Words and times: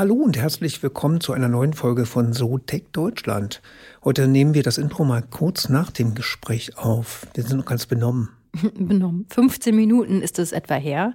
Hallo 0.00 0.14
und 0.14 0.38
herzlich 0.38 0.82
willkommen 0.82 1.20
zu 1.20 1.34
einer 1.34 1.48
neuen 1.48 1.74
Folge 1.74 2.06
von 2.06 2.32
So 2.32 2.56
Tech 2.56 2.84
Deutschland. 2.90 3.60
Heute 4.02 4.28
nehmen 4.28 4.54
wir 4.54 4.62
das 4.62 4.78
Intro 4.78 5.04
mal 5.04 5.20
kurz 5.20 5.68
nach 5.68 5.90
dem 5.90 6.14
Gespräch 6.14 6.78
auf. 6.78 7.26
Wir 7.34 7.44
sind 7.44 7.58
noch 7.58 7.66
ganz 7.66 7.84
benommen. 7.84 8.30
benommen. 8.78 9.26
15 9.28 9.76
Minuten 9.76 10.22
ist 10.22 10.38
es 10.38 10.52
etwa 10.52 10.76
her. 10.76 11.12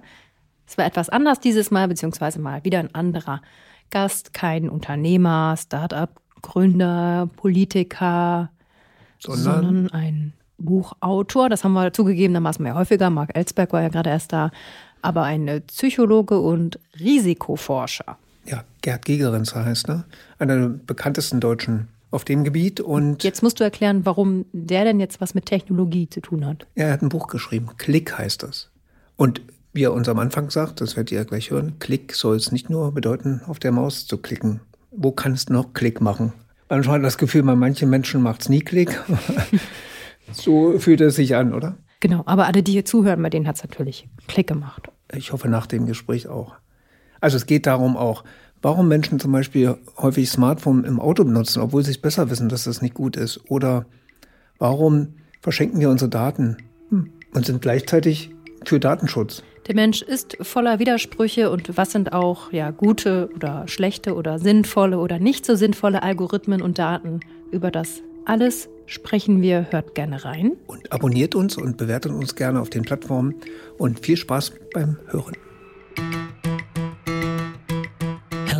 Es 0.68 0.78
war 0.78 0.86
etwas 0.86 1.08
anders 1.08 1.40
dieses 1.40 1.72
Mal, 1.72 1.88
beziehungsweise 1.88 2.38
mal 2.38 2.62
wieder 2.62 2.78
ein 2.78 2.94
anderer 2.94 3.42
Gast, 3.90 4.32
kein 4.32 4.70
Unternehmer, 4.70 5.56
Start-up-Gründer, 5.58 7.28
Politiker, 7.34 8.52
sondern, 9.18 9.64
sondern 9.64 9.90
ein 9.90 10.32
Buchautor. 10.58 11.48
Das 11.48 11.64
haben 11.64 11.72
wir 11.72 11.92
zugegebenermaßen 11.92 12.62
mehr 12.62 12.76
häufiger. 12.76 13.10
Marc 13.10 13.36
Ellsberg 13.36 13.72
war 13.72 13.82
ja 13.82 13.88
gerade 13.88 14.10
erst 14.10 14.32
da. 14.32 14.52
Aber 15.02 15.24
ein 15.24 15.64
Psychologe 15.66 16.38
und 16.38 16.78
Risikoforscher. 17.00 18.16
Ja, 18.46 18.64
Gerd 18.82 19.04
Gigerenz 19.04 19.54
heißt, 19.54 19.88
ne? 19.88 20.04
Einer 20.38 20.56
der 20.58 20.68
bekanntesten 20.68 21.40
Deutschen 21.40 21.88
auf 22.10 22.24
dem 22.24 22.44
Gebiet. 22.44 22.80
Und 22.80 23.24
jetzt 23.24 23.42
musst 23.42 23.60
du 23.60 23.64
erklären, 23.64 24.06
warum 24.06 24.46
der 24.52 24.84
denn 24.84 25.00
jetzt 25.00 25.20
was 25.20 25.34
mit 25.34 25.46
Technologie 25.46 26.08
zu 26.08 26.20
tun 26.20 26.46
hat. 26.46 26.66
Er 26.74 26.92
hat 26.92 27.02
ein 27.02 27.08
Buch 27.08 27.28
geschrieben, 27.28 27.70
Klick 27.78 28.16
heißt 28.16 28.42
das. 28.42 28.70
Und 29.16 29.42
wie 29.72 29.84
er 29.84 29.92
uns 29.92 30.08
am 30.08 30.18
Anfang 30.18 30.50
sagt, 30.50 30.80
das 30.80 30.96
werdet 30.96 31.12
ihr 31.12 31.18
ja 31.18 31.24
gleich 31.24 31.50
hören, 31.50 31.78
Klick 31.78 32.14
soll 32.14 32.36
es 32.36 32.52
nicht 32.52 32.70
nur 32.70 32.92
bedeuten, 32.92 33.42
auf 33.46 33.58
der 33.58 33.72
Maus 33.72 34.06
zu 34.06 34.18
klicken. 34.18 34.60
Wo 34.90 35.12
kann 35.12 35.32
es 35.32 35.48
noch 35.48 35.74
Klick 35.74 36.00
machen? 36.00 36.32
Man 36.68 36.86
hat 36.86 37.04
das 37.04 37.18
Gefühl, 37.18 37.42
bei 37.42 37.54
manchen 37.54 37.90
Menschen 37.90 38.22
macht 38.22 38.42
es 38.42 38.48
nie 38.48 38.60
Klick. 38.60 38.98
so 40.32 40.78
fühlt 40.78 41.00
es 41.00 41.16
sich 41.16 41.36
an, 41.36 41.52
oder? 41.52 41.76
Genau, 42.00 42.22
aber 42.26 42.46
alle, 42.46 42.62
die 42.62 42.72
hier 42.72 42.84
zuhören, 42.84 43.22
bei 43.22 43.30
denen 43.30 43.46
hat 43.46 43.56
es 43.56 43.64
natürlich 43.64 44.08
Klick 44.26 44.46
gemacht. 44.46 44.88
Ich 45.12 45.32
hoffe 45.32 45.48
nach 45.48 45.66
dem 45.66 45.86
Gespräch 45.86 46.28
auch. 46.28 46.54
Also 47.26 47.38
es 47.38 47.46
geht 47.46 47.66
darum 47.66 47.96
auch, 47.96 48.22
warum 48.62 48.86
Menschen 48.86 49.18
zum 49.18 49.32
Beispiel 49.32 49.74
häufig 49.98 50.30
Smartphone 50.30 50.84
im 50.84 51.00
Auto 51.00 51.24
benutzen, 51.24 51.60
obwohl 51.60 51.82
sie 51.84 51.90
es 51.90 51.98
besser 51.98 52.30
wissen, 52.30 52.48
dass 52.48 52.62
das 52.62 52.82
nicht 52.82 52.94
gut 52.94 53.16
ist. 53.16 53.40
Oder 53.48 53.84
warum 54.60 55.08
verschenken 55.40 55.80
wir 55.80 55.90
unsere 55.90 56.08
Daten 56.08 56.58
hm, 56.90 57.10
und 57.34 57.44
sind 57.44 57.60
gleichzeitig 57.62 58.30
für 58.64 58.78
Datenschutz. 58.78 59.42
Der 59.66 59.74
Mensch 59.74 60.02
ist 60.02 60.36
voller 60.40 60.78
Widersprüche 60.78 61.50
und 61.50 61.76
was 61.76 61.90
sind 61.90 62.12
auch 62.12 62.52
ja 62.52 62.70
gute 62.70 63.28
oder 63.34 63.66
schlechte 63.66 64.14
oder 64.14 64.38
sinnvolle 64.38 65.00
oder 65.00 65.18
nicht 65.18 65.46
so 65.46 65.56
sinnvolle 65.56 66.04
Algorithmen 66.04 66.62
und 66.62 66.78
Daten? 66.78 67.18
Über 67.50 67.72
das 67.72 68.02
alles 68.24 68.68
sprechen 68.86 69.42
wir. 69.42 69.66
Hört 69.70 69.96
gerne 69.96 70.24
rein. 70.24 70.52
Und 70.68 70.92
abonniert 70.92 71.34
uns 71.34 71.56
und 71.56 71.76
bewertet 71.76 72.12
uns 72.12 72.36
gerne 72.36 72.60
auf 72.60 72.70
den 72.70 72.82
Plattformen 72.82 73.34
und 73.78 73.98
viel 73.98 74.16
Spaß 74.16 74.52
beim 74.72 74.96
Hören. 75.08 75.34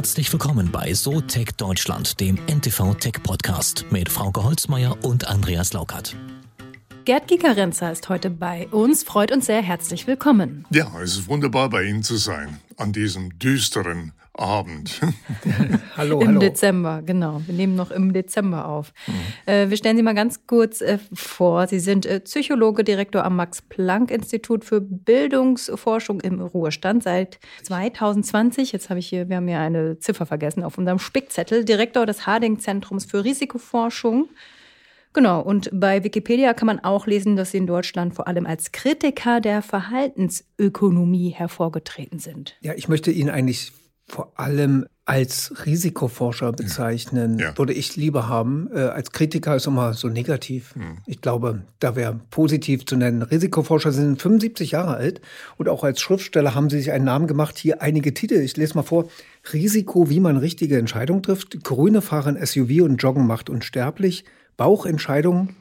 Herzlich 0.07 0.33
willkommen 0.33 0.71
bei 0.71 0.95
So 0.95 1.21
Tech 1.21 1.49
Deutschland, 1.57 2.21
dem 2.21 2.39
NTV 2.47 2.95
Tech 2.95 3.15
Podcast 3.25 3.87
mit 3.91 4.09
Frauke 4.09 4.45
Holzmeier 4.45 4.97
und 5.03 5.27
Andreas 5.27 5.73
Laukert. 5.73 6.15
Gerd 7.05 7.27
Gigerenzer 7.27 7.91
ist 7.91 8.09
heute 8.09 8.31
bei 8.31 8.69
uns. 8.69 9.03
Freut 9.03 9.33
uns 9.33 9.47
sehr. 9.47 9.63
Herzlich 9.63 10.07
willkommen. 10.07 10.65
Ja, 10.71 10.93
es 11.03 11.17
ist 11.17 11.29
wunderbar, 11.29 11.71
bei 11.71 11.83
Ihnen 11.83 12.05
zu 12.05 12.19
sein 12.19 12.61
an 12.77 12.93
diesem 12.93 13.37
düsteren 13.41 14.13
Abend. 14.39 15.01
hallo, 15.97 16.21
Im 16.21 16.29
hallo. 16.29 16.41
Dezember, 16.41 17.03
genau. 17.03 17.41
Wir 17.47 17.55
nehmen 17.55 17.75
noch 17.75 17.91
im 17.91 18.13
Dezember 18.13 18.69
auf. 18.69 18.93
Mhm. 19.07 19.53
Äh, 19.53 19.71
wir 19.71 19.77
stellen 19.77 19.97
Sie 19.97 20.03
mal 20.03 20.15
ganz 20.15 20.47
kurz 20.47 20.81
äh, 20.81 20.99
vor. 21.13 21.67
Sie 21.67 21.81
sind 21.81 22.07
äh, 22.07 22.21
Psychologe, 22.21 22.85
Direktor 22.85 23.25
am 23.25 23.37
Max-Planck-Institut 23.37 24.65
für 24.65 24.81
Bildungsforschung 24.81 26.21
im 26.21 26.41
Ruhestand 26.41 27.03
seit 27.03 27.39
2020. 27.63 28.73
Jetzt 28.73 28.91
habe 28.91 29.01
ich 29.01 29.09
hier, 29.09 29.29
wir 29.29 29.37
haben 29.37 29.49
hier 29.49 29.61
eine 29.61 29.99
Ziffer 29.99 30.27
vergessen 30.27 30.63
auf 30.63 30.77
unserem 30.77 30.99
Spickzettel. 30.99 31.65
Direktor 31.65 32.05
des 32.05 32.27
Harding-Zentrums 32.27 33.07
für 33.07 33.25
Risikoforschung. 33.25 34.29
Genau, 35.17 35.41
und 35.41 35.71
bei 35.73 36.05
Wikipedia 36.05 36.53
kann 36.53 36.67
man 36.67 36.79
auch 36.81 37.07
lesen, 37.07 37.37
dass 37.37 37.53
Sie 37.53 37.57
in 37.57 37.67
Deutschland 37.67 38.15
vor 38.15 38.29
allem 38.29 38.45
als 38.45 38.71
Kritiker 38.73 39.41
der 39.41 39.63
Verhaltensökonomie 39.63 41.31
hervorgetreten 41.31 42.19
sind. 42.19 42.55
Ja, 42.61 42.75
ich 42.75 42.89
möchte 42.89 43.11
Ihnen 43.11 43.31
eigentlich 43.31 43.73
vor 44.09 44.33
allem 44.37 44.87
als 45.05 45.53
Risikoforscher 45.67 46.53
bezeichnen, 46.53 47.39
ja. 47.39 47.57
würde 47.57 47.73
ich 47.73 47.95
lieber 47.97 48.29
haben. 48.29 48.69
Äh, 48.75 48.81
als 48.81 49.13
Kritiker 49.13 49.55
ist 49.55 49.67
immer 49.67 49.95
so 49.95 50.09
negativ. 50.09 50.75
Mhm. 50.75 50.99
Ich 51.07 51.21
glaube, 51.21 51.63
da 51.79 51.95
wäre 51.95 52.19
positiv 52.31 52.87
zu 52.87 52.97
nennen. 52.97 53.23
Risikoforscher 53.23 53.93
sind 53.93 54.21
75 54.21 54.73
Jahre 54.73 54.97
alt 54.97 55.21
und 55.59 55.69
auch 55.69 55.85
als 55.85 56.01
Schriftsteller 56.01 56.57
haben 56.57 56.71
sie 56.71 56.79
sich 56.79 56.91
einen 56.91 57.05
Namen 57.05 57.29
gemacht. 57.29 57.57
Hier 57.57 57.83
einige 57.83 58.15
Titel. 58.15 58.35
Ich 58.35 58.57
lese 58.57 58.75
mal 58.75 58.83
vor. 58.83 59.09
Risiko, 59.53 60.11
wie 60.11 60.19
man 60.19 60.37
richtige 60.37 60.77
Entscheidungen 60.77 61.23
trifft. 61.23 61.63
Grüne 61.63 62.03
fahren 62.03 62.37
SUV 62.45 62.83
und 62.83 62.97
Joggen 62.97 63.29
macht 63.29 63.49
unsterblich. 63.49 64.25
Bauchentscheidungen. 64.57 65.55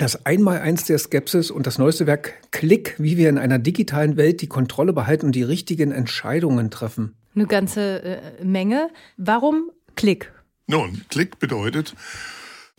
Das 0.00 0.26
Einmaleins 0.26 0.84
der 0.84 0.98
Skepsis 0.98 1.50
und 1.50 1.66
das 1.66 1.78
neueste 1.78 2.06
Werk 2.06 2.32
Klick, 2.50 2.96
wie 2.98 3.16
wir 3.16 3.28
in 3.28 3.38
einer 3.38 3.58
digitalen 3.58 4.16
Welt 4.16 4.40
die 4.40 4.48
Kontrolle 4.48 4.92
behalten 4.92 5.26
und 5.26 5.32
die 5.32 5.42
richtigen 5.42 5.92
Entscheidungen 5.92 6.70
treffen 6.70 7.14
eine 7.34 7.46
ganze 7.46 8.02
äh, 8.02 8.44
Menge. 8.44 8.90
Warum 9.16 9.70
Klick? 9.96 10.32
Nun, 10.66 11.04
Klick 11.08 11.38
bedeutet 11.38 11.94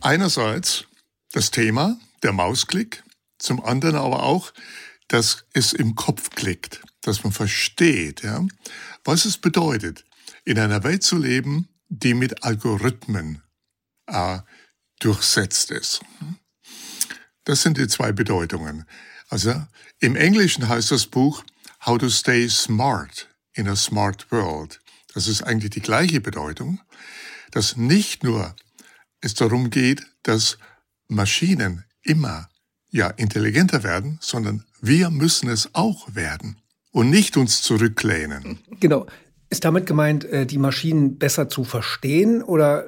einerseits 0.00 0.86
das 1.32 1.50
Thema, 1.50 1.98
der 2.22 2.32
Mausklick, 2.32 3.02
zum 3.38 3.64
anderen 3.64 3.96
aber 3.96 4.22
auch, 4.22 4.52
dass 5.08 5.44
es 5.52 5.72
im 5.72 5.94
Kopf 5.94 6.30
klickt, 6.30 6.82
dass 7.02 7.24
man 7.24 7.32
versteht, 7.32 8.22
ja, 8.22 8.46
was 9.04 9.24
es 9.24 9.38
bedeutet, 9.38 10.04
in 10.44 10.58
einer 10.58 10.84
Welt 10.84 11.02
zu 11.02 11.18
leben, 11.18 11.68
die 11.88 12.14
mit 12.14 12.44
Algorithmen 12.44 13.42
äh, 14.06 14.38
durchsetzt 15.00 15.70
ist. 15.70 16.00
Das 17.44 17.62
sind 17.62 17.78
die 17.78 17.88
zwei 17.88 18.12
Bedeutungen. 18.12 18.84
Also 19.28 19.54
im 19.98 20.16
Englischen 20.16 20.68
heißt 20.68 20.90
das 20.90 21.06
Buch 21.06 21.44
How 21.84 21.98
to 21.98 22.08
Stay 22.08 22.48
Smart 22.48 23.28
in 23.54 23.68
a 23.68 23.76
smart 23.76 24.30
world. 24.30 24.80
Das 25.14 25.26
ist 25.28 25.42
eigentlich 25.42 25.70
die 25.70 25.80
gleiche 25.80 26.20
Bedeutung, 26.20 26.80
dass 27.50 27.76
nicht 27.76 28.24
nur 28.24 28.54
es 29.20 29.34
darum 29.34 29.70
geht, 29.70 30.06
dass 30.22 30.58
Maschinen 31.08 31.84
immer 32.02 32.48
ja 32.90 33.08
intelligenter 33.08 33.82
werden, 33.82 34.18
sondern 34.20 34.64
wir 34.80 35.10
müssen 35.10 35.48
es 35.48 35.74
auch 35.74 36.14
werden 36.14 36.56
und 36.90 37.10
nicht 37.10 37.36
uns 37.36 37.62
zurücklehnen. 37.62 38.58
Genau. 38.80 39.06
Ist 39.50 39.64
damit 39.64 39.86
gemeint, 39.86 40.24
äh, 40.24 40.46
die 40.46 40.58
Maschinen 40.58 41.18
besser 41.18 41.48
zu 41.48 41.64
verstehen 41.64 42.42
oder, 42.42 42.86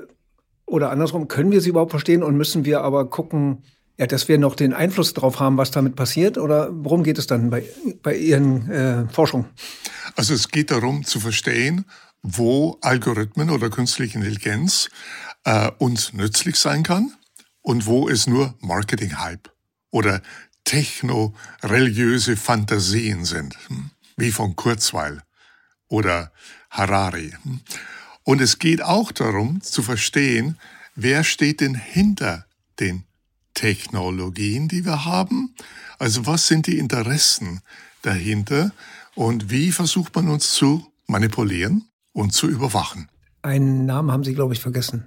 oder 0.66 0.90
andersrum, 0.90 1.28
können 1.28 1.50
wir 1.50 1.60
sie 1.60 1.70
überhaupt 1.70 1.90
verstehen 1.90 2.22
und 2.22 2.36
müssen 2.36 2.64
wir 2.64 2.80
aber 2.80 3.10
gucken, 3.10 3.64
ja, 3.98 4.06
dass 4.06 4.28
wir 4.28 4.38
noch 4.38 4.56
den 4.56 4.72
Einfluss 4.72 5.14
darauf 5.14 5.38
haben, 5.40 5.56
was 5.56 5.70
damit 5.70 5.96
passiert? 5.96 6.38
Oder 6.38 6.68
worum 6.72 7.04
geht 7.04 7.18
es 7.18 7.26
dann 7.26 7.50
bei, 7.50 7.64
bei 8.02 8.16
Ihren 8.16 8.70
äh, 8.70 9.08
Forschungen? 9.08 9.46
Also 10.16 10.34
es 10.34 10.48
geht 10.48 10.70
darum 10.70 11.04
zu 11.04 11.20
verstehen, 11.20 11.84
wo 12.22 12.78
Algorithmen 12.80 13.50
oder 13.50 13.70
künstliche 13.70 14.18
Intelligenz 14.18 14.88
äh, 15.44 15.70
uns 15.78 16.12
nützlich 16.12 16.56
sein 16.56 16.82
kann 16.82 17.12
und 17.62 17.86
wo 17.86 18.08
es 18.08 18.26
nur 18.26 18.54
Marketing-Hype 18.60 19.50
oder 19.90 20.22
techno-religiöse 20.64 22.36
Fantasien 22.36 23.24
sind, 23.24 23.56
hm? 23.68 23.90
wie 24.16 24.32
von 24.32 24.56
Kurzweil 24.56 25.22
oder 25.88 26.32
Harari. 26.70 27.34
Hm? 27.42 27.60
Und 28.24 28.40
es 28.40 28.58
geht 28.58 28.82
auch 28.82 29.12
darum 29.12 29.60
zu 29.60 29.82
verstehen, 29.82 30.58
wer 30.96 31.22
steht 31.22 31.60
denn 31.60 31.74
hinter 31.74 32.46
den 32.80 33.04
Technologien, 33.54 34.68
die 34.68 34.84
wir 34.84 35.04
haben? 35.04 35.54
Also 35.98 36.26
was 36.26 36.48
sind 36.48 36.66
die 36.66 36.78
Interessen 36.78 37.60
dahinter 38.02 38.72
und 39.14 39.50
wie 39.50 39.72
versucht 39.72 40.14
man 40.14 40.28
uns 40.28 40.52
zu 40.52 40.86
manipulieren 41.06 41.84
und 42.12 42.32
zu 42.32 42.48
überwachen? 42.48 43.08
Einen 43.42 43.86
Namen 43.86 44.10
haben 44.10 44.24
Sie, 44.24 44.34
glaube 44.34 44.54
ich, 44.54 44.60
vergessen. 44.60 45.06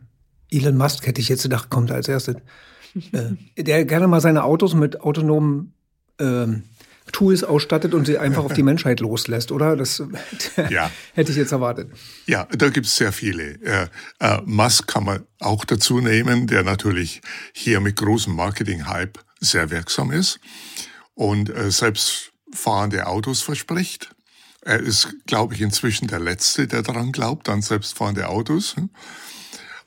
Elon 0.49 0.77
Musk 0.77 1.05
hätte 1.05 1.21
ich 1.21 1.29
jetzt 1.29 1.44
gedacht, 1.44 1.69
kommt 1.69 1.91
als 1.91 2.07
erstes. 2.07 2.38
äh, 3.11 3.63
der 3.63 3.85
gerne 3.85 4.07
mal 4.07 4.21
seine 4.21 4.44
Autos 4.44 4.73
mit 4.73 5.01
autonomen 5.01 5.73
ähm, 6.19 6.63
Tools 7.12 7.44
ausstattet 7.44 7.94
und 7.94 8.06
sie 8.06 8.18
einfach 8.18 8.44
auf 8.44 8.54
die 8.54 8.63
Menschheit 8.63 9.00
loslässt, 9.00 9.51
oder? 9.51 9.75
Das 9.75 10.04
ja. 10.69 10.92
hätte 11.13 11.31
ich 11.31 11.38
jetzt 11.38 11.51
erwartet. 11.51 11.92
Ja, 12.25 12.48
da 12.51 12.69
gibt 12.69 12.86
es 12.86 12.95
sehr 12.95 13.12
viele. 13.12 13.62
Äh, 13.62 13.88
äh, 14.19 14.42
Musk 14.45 14.88
kann 14.88 15.06
man 15.06 15.24
auch 15.39 15.65
dazu 15.65 16.00
nehmen, 16.00 16.48
der 16.48 16.63
natürlich 16.63 17.21
hier 17.54 17.80
mit 17.80 17.95
großem 17.95 18.36
Marketing-Hype 18.36 19.19
sehr 19.39 19.71
wirksam 19.71 20.12
ist 20.12 20.39
und 21.13 21.50
äh, 21.50 21.71
selbstfahrende 21.71 23.07
Autos 23.07 23.42
verspricht. 23.42 24.09
Er 24.62 24.80
ist, 24.80 25.25
glaube 25.25 25.54
ich, 25.54 25.62
inzwischen 25.62 26.07
der 26.07 26.19
Letzte, 26.19 26.68
der 26.68 26.81
daran 26.81 27.12
glaubt, 27.12 27.48
an 27.48 27.62
selbstfahrende 27.62 28.27
Autos. 28.27 28.75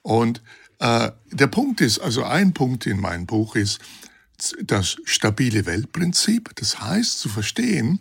Und 0.03 0.43
äh, 0.79 1.11
der 1.31 1.47
Punkt 1.49 1.83
ist, 1.83 1.99
also 1.99 2.25
ein 2.25 2.55
Punkt 2.55 2.87
in 2.87 2.99
meinem 2.99 3.27
Buch 3.27 3.57
ist, 3.57 3.81
das 4.63 4.97
stabile 5.05 5.67
Weltprinzip. 5.67 6.51
Das 6.57 6.81
heißt, 6.81 7.19
zu 7.19 7.29
verstehen, 7.29 8.01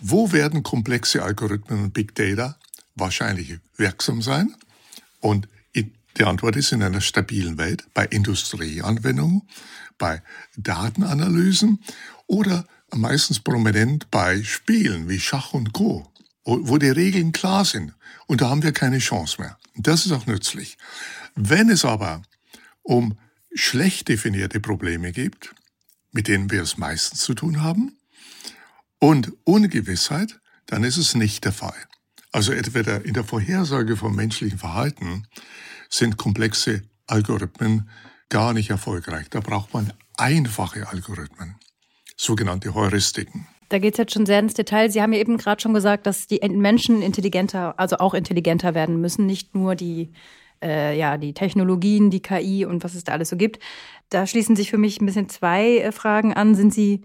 wo 0.00 0.32
werden 0.32 0.62
komplexe 0.62 1.22
Algorithmen 1.22 1.84
und 1.84 1.94
Big 1.94 2.14
Data 2.14 2.56
wahrscheinlich 2.94 3.58
wirksam 3.76 4.22
sein 4.22 4.54
Und 5.20 5.48
die 6.16 6.24
Antwort 6.24 6.56
ist 6.56 6.72
in 6.72 6.82
einer 6.82 7.00
stabilen 7.00 7.58
Welt 7.58 7.86
bei 7.92 8.06
Industrieanwendungen, 8.06 9.42
bei 9.98 10.22
Datenanalysen 10.56 11.80
oder 12.26 12.66
meistens 12.94 13.40
prominent 13.40 14.10
bei 14.10 14.42
Spielen 14.42 15.08
wie 15.08 15.20
Schach 15.20 15.52
und 15.52 15.72
Go, 15.72 16.10
wo 16.44 16.78
die 16.78 16.88
Regeln 16.88 17.32
klar 17.32 17.64
sind. 17.64 17.92
Und 18.26 18.40
da 18.40 18.48
haben 18.48 18.62
wir 18.62 18.72
keine 18.72 18.98
Chance 18.98 19.40
mehr. 19.40 19.58
Das 19.74 20.06
ist 20.06 20.12
auch 20.12 20.26
nützlich. 20.26 20.78
Wenn 21.34 21.68
es 21.68 21.84
aber 21.84 22.22
um 22.82 23.18
schlecht 23.54 24.08
definierte 24.08 24.60
Probleme 24.60 25.12
gibt, 25.12 25.54
mit 26.16 26.28
denen 26.28 26.50
wir 26.50 26.62
es 26.62 26.78
meistens 26.78 27.20
zu 27.20 27.34
tun 27.34 27.62
haben, 27.62 27.98
und 28.98 29.32
Ungewissheit, 29.44 30.40
dann 30.64 30.82
ist 30.82 30.96
es 30.96 31.14
nicht 31.14 31.44
der 31.44 31.52
Fall. 31.52 31.76
Also 32.32 32.52
entweder 32.52 33.04
in 33.04 33.12
der 33.12 33.22
Vorhersage 33.22 33.96
vom 33.96 34.16
menschlichen 34.16 34.58
Verhalten 34.58 35.26
sind 35.90 36.16
komplexe 36.16 36.82
Algorithmen 37.06 37.90
gar 38.30 38.54
nicht 38.54 38.70
erfolgreich. 38.70 39.26
Da 39.28 39.40
braucht 39.40 39.74
man 39.74 39.92
einfache 40.16 40.88
Algorithmen, 40.88 41.56
sogenannte 42.16 42.74
Heuristiken. 42.74 43.46
Da 43.68 43.78
geht 43.78 43.94
es 43.94 43.98
jetzt 43.98 44.14
schon 44.14 44.24
sehr 44.24 44.38
ins 44.38 44.54
Detail. 44.54 44.90
Sie 44.90 45.02
haben 45.02 45.12
ja 45.12 45.20
eben 45.20 45.36
gerade 45.36 45.60
schon 45.60 45.74
gesagt, 45.74 46.06
dass 46.06 46.26
die 46.26 46.40
Menschen 46.48 47.02
intelligenter, 47.02 47.78
also 47.78 47.98
auch 47.98 48.14
intelligenter 48.14 48.74
werden 48.74 49.02
müssen, 49.02 49.26
nicht 49.26 49.54
nur 49.54 49.74
die, 49.74 50.12
äh, 50.66 50.98
ja, 50.98 51.16
die 51.16 51.32
Technologien, 51.32 52.10
die 52.10 52.20
KI 52.20 52.64
und 52.64 52.82
was 52.82 52.94
es 52.94 53.04
da 53.04 53.12
alles 53.12 53.28
so 53.28 53.36
gibt. 53.36 53.62
Da 54.10 54.26
schließen 54.26 54.56
sich 54.56 54.70
für 54.70 54.78
mich 54.78 55.00
ein 55.00 55.06
bisschen 55.06 55.28
zwei 55.28 55.78
äh, 55.78 55.92
Fragen 55.92 56.34
an. 56.34 56.56
Sind 56.56 56.74
Sie 56.74 57.02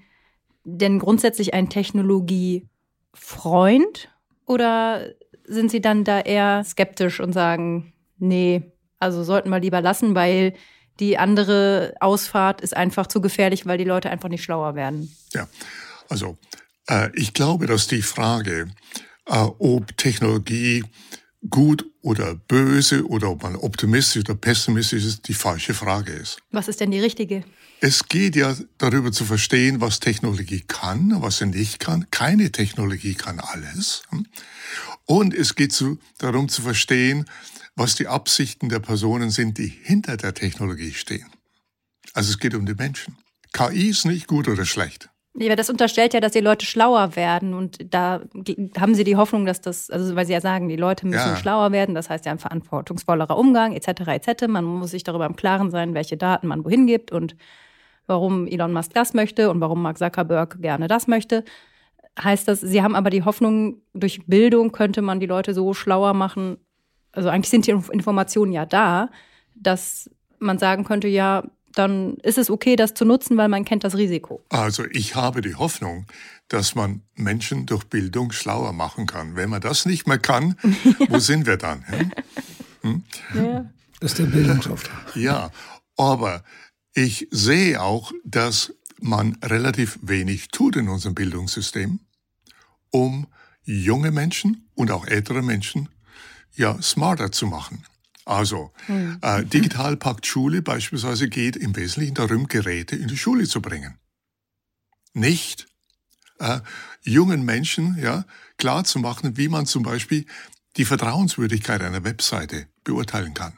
denn 0.64 1.00
grundsätzlich 1.00 1.54
ein 1.54 1.70
Technologiefreund 1.70 4.10
oder 4.46 5.08
sind 5.44 5.72
Sie 5.72 5.82
dann 5.82 6.04
da 6.04 6.20
eher 6.20 6.64
skeptisch 6.64 7.20
und 7.20 7.34
sagen, 7.34 7.94
nee, 8.18 8.72
also 9.00 9.24
sollten 9.24 9.50
wir 9.50 9.60
lieber 9.60 9.82
lassen, 9.82 10.14
weil 10.16 10.54
die 11.00 11.18
andere 11.18 11.96
Ausfahrt 12.00 12.62
ist 12.62 12.76
einfach 12.76 13.08
zu 13.08 13.22
gefährlich, 13.22 13.66
weil 13.66 13.78
die 13.78 13.84
Leute 13.84 14.10
einfach 14.10 14.30
nicht 14.30 14.44
schlauer 14.44 14.76
werden. 14.76 15.16
Ja, 15.34 15.48
also 16.10 16.38
äh, 16.88 17.10
ich 17.16 17.34
glaube, 17.34 17.66
dass 17.66 17.88
die 17.88 18.02
Frage, 18.02 18.68
äh, 19.26 19.48
ob 19.58 19.98
Technologie 19.98 20.84
gut 21.50 21.86
oder 22.02 22.36
böse 22.36 23.06
oder 23.08 23.30
ob 23.30 23.44
man 23.44 23.56
optimistisch 23.56 24.24
oder 24.24 24.36
pessimistisch 24.36 25.04
ist, 25.04 25.28
die 25.28 25.34
falsche 25.34 25.74
Frage 25.74 26.12
ist. 26.12 26.38
Was 26.52 26.68
ist 26.68 26.80
denn 26.80 26.92
die 26.92 27.00
richtige? 27.00 27.44
Es 27.80 28.08
geht 28.08 28.36
ja 28.36 28.56
darüber 28.78 29.12
zu 29.12 29.26
verstehen, 29.26 29.82
was 29.82 30.00
Technologie 30.00 30.62
kann, 30.62 31.22
was 31.22 31.40
sie 31.40 31.48
nicht 31.48 31.80
kann. 31.80 32.06
Keine 32.12 32.52
Technologie 32.52 33.16
kann 33.16 33.40
alles. 33.40 34.04
Und 35.06 35.34
es 35.34 35.56
geht 35.56 35.74
zu, 35.74 35.98
darum 36.20 36.48
zu 36.48 36.62
verstehen, 36.62 37.26
was 37.76 37.96
die 37.96 38.08
Absichten 38.08 38.70
der 38.70 38.80
Personen 38.80 39.32
sind, 39.32 39.58
die 39.58 39.68
hinter 39.68 40.18
der 40.18 40.36
Technologie 40.36 40.94
stehen. 40.94 41.26
Also 42.14 42.30
es 42.30 42.38
geht 42.38 42.54
um 42.54 42.66
die 42.66 42.76
Menschen. 42.76 43.18
KI 43.54 43.90
ist 43.90 44.06
nicht 44.06 44.28
gut 44.28 44.48
oder 44.48 44.66
schlecht. 44.66 45.11
Ja, 45.34 45.56
das 45.56 45.70
unterstellt 45.70 46.14
ja, 46.14 46.20
dass 46.20 46.34
die 46.34 46.42
Leute 46.42 46.66
schlauer 46.66 47.16
werden 47.16 47.54
und 47.54 47.94
da 47.94 48.22
haben 48.78 48.96
Sie 48.96 49.06
die 49.06 49.16
Hoffnung, 49.16 49.46
dass 49.46 49.62
das, 49.62 49.90
also 49.90 50.14
weil 50.16 50.26
Sie 50.26 50.34
ja 50.34 50.42
sagen, 50.42 50.68
die 50.68 50.76
Leute 50.76 51.08
müssen 51.08 51.30
ja. 51.30 51.36
schlauer 51.38 51.72
werden, 51.72 51.96
das 51.96 52.10
heißt 52.10 52.26
ja 52.26 52.34
ein 52.34 52.40
verantwortungsvollerer 52.40 53.38
Umgang 53.38 53.72
etc. 53.72 54.02
etc. 54.08 54.48
Man 54.48 54.66
muss 54.66 54.92
sich 54.92 55.04
darüber 55.04 55.26
im 55.26 55.38
Klaren 55.38 55.72
sein, 55.72 55.94
welche 55.94 56.18
Daten 56.18 56.48
man 56.48 56.66
wohin 56.66 56.86
gibt 56.86 57.14
und 57.14 57.38
warum 58.08 58.46
Elon 58.46 58.74
Musk 58.74 58.94
das 58.94 59.14
möchte 59.14 59.50
und 59.50 59.62
warum 59.62 59.82
Mark 59.82 59.98
Zuckerberg 59.98 60.62
gerne 60.62 60.90
das 60.90 61.08
möchte. 61.08 61.46
Heißt 62.22 62.50
das, 62.50 62.60
Sie 62.60 62.82
haben 62.82 62.96
aber 62.96 63.10
die 63.10 63.24
Hoffnung, 63.24 63.82
durch 63.94 64.26
Bildung 64.28 64.74
könnte 64.74 65.02
man 65.02 65.22
die 65.22 65.28
Leute 65.28 65.54
so 65.54 65.74
schlauer 65.74 66.14
machen, 66.14 66.58
also 67.14 67.30
eigentlich 67.30 67.50
sind 67.50 67.68
die 67.68 67.72
Informationen 67.72 68.52
ja 68.52 68.66
da, 68.66 69.10
dass 69.56 70.10
man 70.40 70.58
sagen 70.58 70.84
könnte, 70.84 71.08
ja, 71.08 71.44
dann 71.76 72.16
ist 72.18 72.38
es 72.38 72.50
okay, 72.50 72.76
das 72.76 72.94
zu 72.94 73.06
nutzen, 73.06 73.38
weil 73.38 73.50
man 73.50 73.66
kennt 73.66 73.84
das 73.84 73.96
Risiko. 73.96 74.44
Also 74.50 74.86
ich 74.92 75.16
habe 75.16 75.42
die 75.42 75.56
Hoffnung, 75.56 76.06
dass 76.48 76.76
man 76.76 77.02
Menschen 77.16 77.66
durch 77.66 77.86
Bildung 77.86 78.32
schlauer 78.32 78.74
machen 78.74 79.06
kann. 79.06 79.36
Wenn 79.36 79.50
man 79.50 79.62
das 79.62 79.86
nicht 79.86 80.08
mehr 80.08 80.20
kann, 80.20 80.56
wo 81.10 81.20
sind 81.20 81.46
wir 81.46 81.58
dann? 81.58 81.86
Hm? 82.82 83.04
Ja. 83.34 83.70
Das 84.00 84.14
ist 84.14 84.20
der 84.20 84.26
Bildungsauftrag. 84.26 85.16
Ja, 85.16 85.52
aber 85.96 86.44
ich 86.94 87.28
sehe 87.32 87.82
auch, 87.82 88.12
dass 88.26 88.74
man 89.00 89.38
relativ 89.44 90.00
wenig 90.02 90.50
tut 90.50 90.76
in 90.76 90.90
unserem 90.90 91.16
Bildungssystem, 91.16 92.00
um 92.90 93.28
junge 93.64 94.12
Menschen 94.12 94.68
und 94.76 94.92
auch 94.92 95.06
ältere 95.06 95.42
Menschen 95.42 95.90
ja 96.54 96.82
smarter 96.82 97.32
zu 97.32 97.48
machen. 97.48 97.84
Also, 98.32 98.72
mhm. 98.88 99.18
äh, 99.22 99.44
Digitalpakt 99.44 100.26
Schule 100.26 100.62
beispielsweise 100.62 101.28
geht 101.28 101.58
im 101.58 101.76
Wesentlichen 101.76 102.14
darum, 102.14 102.48
Geräte 102.48 102.96
in 102.96 103.10
die 103.10 103.18
Schule 103.18 103.46
zu 103.46 103.62
bringen. 103.62 103.98
Nicht 105.14 105.68
äh, 106.40 106.62
jungen 107.04 107.44
Menschen 107.44 107.98
ja, 108.02 108.24
klar 108.56 108.86
zu 108.86 109.00
machen, 109.00 109.36
wie 109.36 109.50
man 109.50 109.66
zum 109.66 109.84
Beispiel 109.84 110.26
die 110.78 110.86
Vertrauenswürdigkeit 110.86 111.82
einer 111.82 112.06
Webseite 112.06 112.68
beurteilen 112.86 113.34
kann. 113.34 113.58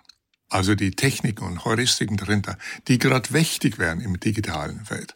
Also 0.50 0.74
die 0.74 0.90
Techniken 0.90 1.44
und 1.44 1.66
Heuristiken 1.66 2.18
dahinter, 2.18 2.58
die 2.88 2.98
gerade 2.98 3.32
wichtig 3.32 3.78
werden 3.78 4.02
im 4.02 4.20
digitalen 4.20 4.86
Feld. 4.86 5.16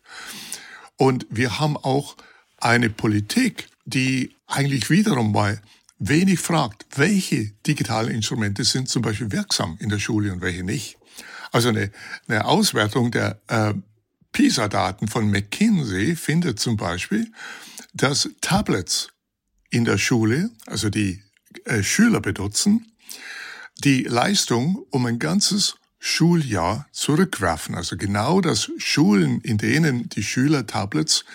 Und 0.98 1.25
wir 1.31 1.57
haben 1.57 1.77
auch 1.77 2.15
eine 2.57 2.92
Politik, 2.92 3.69
die 3.86 4.36
eigentlich 4.45 4.92
wiederum 4.92 5.31
mal 5.31 5.60
wenig 5.99 6.39
fragt, 6.39 6.85
welche 6.95 7.51
digitalen 7.65 8.11
Instrumente 8.11 8.63
sind 8.63 8.89
zum 8.89 9.01
Beispiel 9.01 9.31
wirksam 9.31 9.77
in 9.79 9.89
der 9.89 9.99
Schule 9.99 10.31
und 10.31 10.41
welche 10.41 10.63
nicht. 10.63 10.97
Also 11.51 11.69
eine, 11.69 11.91
eine 12.27 12.45
Auswertung 12.45 13.11
der 13.11 13.39
äh, 13.47 13.73
PISA-Daten 14.31 15.07
von 15.07 15.29
McKinsey 15.29 16.15
findet 16.15 16.59
zum 16.59 16.77
Beispiel, 16.77 17.31
dass 17.94 18.29
Tablets 18.41 19.09
in 19.69 19.85
der 19.85 19.97
Schule, 19.97 20.51
also 20.65 20.89
die 20.89 21.23
äh, 21.65 21.81
Schüler 21.81 22.21
benutzen, 22.21 22.91
die 23.83 24.03
Leistung 24.03 24.85
um 24.91 25.05
ein 25.05 25.19
ganzes 25.19 25.75
Schuljahr 26.00 26.88
zurückwerfen. 26.91 27.75
Also 27.75 27.97
genau 27.97 28.41
das 28.41 28.71
Schulen, 28.77 29.41
in 29.41 29.57
denen 29.57 30.09
die 30.09 30.23
Schüler 30.23 30.67
Tablets 30.67 31.25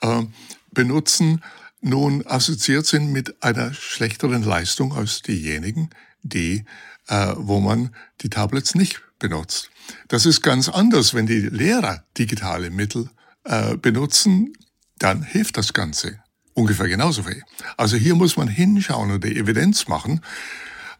äh, 0.00 0.24
benutzen, 0.72 1.42
nun 1.80 2.26
assoziiert 2.26 2.86
sind 2.86 3.12
mit 3.12 3.42
einer 3.42 3.72
schlechteren 3.72 4.42
Leistung 4.42 4.92
als 4.92 5.22
diejenigen, 5.22 5.90
die, 6.22 6.64
äh, 7.08 7.34
wo 7.36 7.60
man 7.60 7.94
die 8.20 8.30
Tablets 8.30 8.74
nicht 8.74 9.00
benutzt. 9.18 9.70
Das 10.08 10.26
ist 10.26 10.42
ganz 10.42 10.68
anders, 10.68 11.14
wenn 11.14 11.26
die 11.26 11.40
Lehrer 11.40 12.04
digitale 12.16 12.70
Mittel 12.70 13.10
äh, 13.44 13.76
benutzen, 13.76 14.52
dann 14.98 15.22
hilft 15.22 15.56
das 15.56 15.72
Ganze 15.72 16.20
ungefähr 16.58 16.88
genauso 16.88 17.22
viel. 17.22 17.42
Also 17.76 17.96
hier 17.96 18.14
muss 18.14 18.36
man 18.36 18.48
hinschauen 18.48 19.12
und 19.12 19.24
die 19.24 19.36
Evidenz 19.36 19.86
machen, 19.86 20.20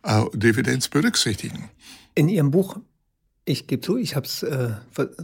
äh, 0.04 0.24
die 0.32 0.48
Evidenz 0.48 0.88
berücksichtigen. 0.88 1.68
In 2.14 2.28
Ihrem 2.28 2.50
Buch 2.50 2.78
ich 3.48 3.66
gebe 3.66 3.80
zu, 3.80 3.96
ich 3.96 4.14
habe 4.14 4.26
es 4.26 4.42
äh, 4.42 4.70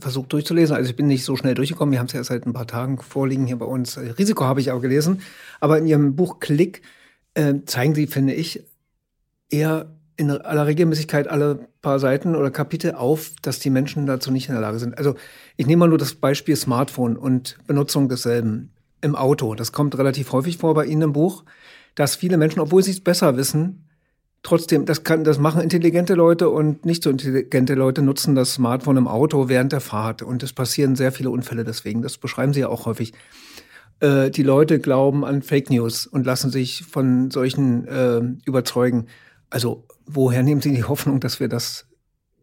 versucht 0.00 0.32
durchzulesen. 0.32 0.74
Also 0.74 0.88
ich 0.88 0.96
bin 0.96 1.06
nicht 1.06 1.24
so 1.24 1.36
schnell 1.36 1.54
durchgekommen. 1.54 1.92
Wir 1.92 1.98
haben 1.98 2.06
es 2.06 2.12
ja 2.12 2.24
seit 2.24 2.46
ein 2.46 2.52
paar 2.52 2.66
Tagen 2.66 2.98
vorliegen 2.98 3.46
hier 3.46 3.58
bei 3.58 3.66
uns. 3.66 3.98
Risiko 3.98 4.44
habe 4.44 4.60
ich 4.60 4.70
auch 4.70 4.80
gelesen. 4.80 5.20
Aber 5.60 5.78
in 5.78 5.86
Ihrem 5.86 6.16
Buch 6.16 6.40
Klick 6.40 6.82
äh, 7.34 7.54
zeigen 7.66 7.94
Sie, 7.94 8.06
finde 8.06 8.32
ich, 8.32 8.64
eher 9.50 9.94
in 10.16 10.30
aller 10.30 10.66
Regelmäßigkeit 10.66 11.28
alle 11.28 11.68
paar 11.82 11.98
Seiten 11.98 12.34
oder 12.34 12.50
Kapitel 12.50 12.94
auf, 12.94 13.32
dass 13.42 13.58
die 13.58 13.70
Menschen 13.70 14.06
dazu 14.06 14.30
nicht 14.30 14.48
in 14.48 14.54
der 14.54 14.62
Lage 14.62 14.78
sind. 14.78 14.96
Also 14.96 15.16
ich 15.56 15.66
nehme 15.66 15.80
mal 15.80 15.88
nur 15.88 15.98
das 15.98 16.14
Beispiel 16.14 16.56
Smartphone 16.56 17.16
und 17.16 17.58
Benutzung 17.66 18.08
desselben 18.08 18.72
im 19.00 19.16
Auto. 19.16 19.54
Das 19.54 19.72
kommt 19.72 19.98
relativ 19.98 20.32
häufig 20.32 20.56
vor 20.58 20.72
bei 20.74 20.86
Ihnen 20.86 21.02
im 21.02 21.12
Buch, 21.12 21.44
dass 21.94 22.16
viele 22.16 22.36
Menschen, 22.36 22.60
obwohl 22.60 22.82
sie 22.82 22.92
es 22.92 23.00
besser 23.00 23.36
wissen, 23.36 23.83
trotzdem, 24.44 24.84
das 24.84 25.02
kann, 25.02 25.24
das 25.24 25.38
machen 25.38 25.60
intelligente 25.60 26.14
Leute 26.14 26.50
und 26.50 26.84
nicht 26.84 27.02
so 27.02 27.10
intelligente 27.10 27.74
Leute 27.74 28.02
nutzen 28.02 28.36
das 28.36 28.54
Smartphone 28.54 28.98
im 28.98 29.08
Auto 29.08 29.48
während 29.48 29.72
der 29.72 29.80
Fahrt 29.80 30.22
und 30.22 30.44
es 30.44 30.52
passieren 30.52 30.94
sehr 30.94 31.10
viele 31.10 31.30
Unfälle 31.30 31.64
deswegen. 31.64 32.02
Das 32.02 32.18
beschreiben 32.18 32.52
sie 32.52 32.60
ja 32.60 32.68
auch 32.68 32.86
häufig. 32.86 33.12
Äh, 33.98 34.30
die 34.30 34.44
Leute 34.44 34.78
glauben 34.78 35.24
an 35.24 35.42
Fake 35.42 35.70
News 35.70 36.06
und 36.06 36.24
lassen 36.24 36.50
sich 36.50 36.84
von 36.84 37.30
solchen 37.32 37.88
äh, 37.88 38.20
überzeugen. 38.44 39.06
Also 39.50 39.86
woher 40.06 40.42
nehmen 40.42 40.60
Sie 40.60 40.72
die 40.72 40.84
Hoffnung, 40.84 41.20
dass 41.20 41.40
wir 41.40 41.48
das 41.48 41.86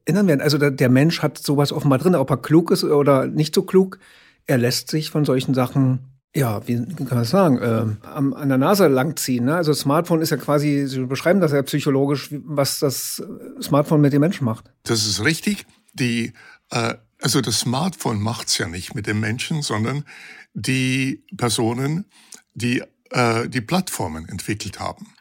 ändern 0.05 0.27
werden? 0.27 0.41
Also 0.41 0.57
der, 0.57 0.71
der 0.71 0.89
Mensch 0.89 1.21
hat 1.21 1.37
sowas 1.37 1.71
offenbar 1.71 1.99
drin, 1.99 2.15
ob 2.15 2.29
er 2.31 2.37
klug 2.37 2.71
ist 2.71 2.83
oder 2.83 3.27
nicht 3.27 3.53
so 3.53 3.61
klug. 3.61 3.99
Er 4.47 4.57
lässt 4.57 4.89
sich 4.89 5.11
von 5.11 5.23
solchen 5.23 5.53
Sachen 5.53 6.20
ja, 6.33 6.65
wie 6.67 6.75
kann 6.75 7.07
man 7.09 7.19
das 7.19 7.29
sagen, 7.29 7.57
äh, 7.57 8.07
an 8.07 8.49
der 8.49 8.57
Nase 8.57 8.87
langziehen. 8.87 9.45
Ne? 9.45 9.55
Also 9.55 9.73
Smartphone 9.73 10.21
ist 10.21 10.29
ja 10.29 10.37
quasi, 10.37 10.85
Sie 10.87 11.05
beschreiben 11.05 11.41
das 11.41 11.51
ja 11.51 11.61
psychologisch, 11.63 12.29
was 12.31 12.79
das 12.79 13.21
Smartphone 13.61 14.01
mit 14.01 14.13
dem 14.13 14.21
Menschen 14.21 14.45
macht. 14.45 14.71
Das 14.83 15.05
ist 15.05 15.23
richtig. 15.23 15.65
Die, 15.93 16.33
äh, 16.69 16.95
also 17.21 17.41
das 17.41 17.59
Smartphone 17.59 18.21
macht's 18.21 18.57
ja 18.57 18.67
nicht 18.67 18.95
mit 18.95 19.07
dem 19.07 19.19
Menschen, 19.19 19.61
sondern 19.61 20.05
die 20.53 21.23
Personen, 21.35 22.05
die 22.53 22.81
äh, 23.11 23.49
die 23.49 23.61
Plattformen 23.61 24.27
entwickelt 24.29 24.79
haben. 24.79 25.13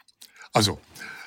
Also 0.53 0.79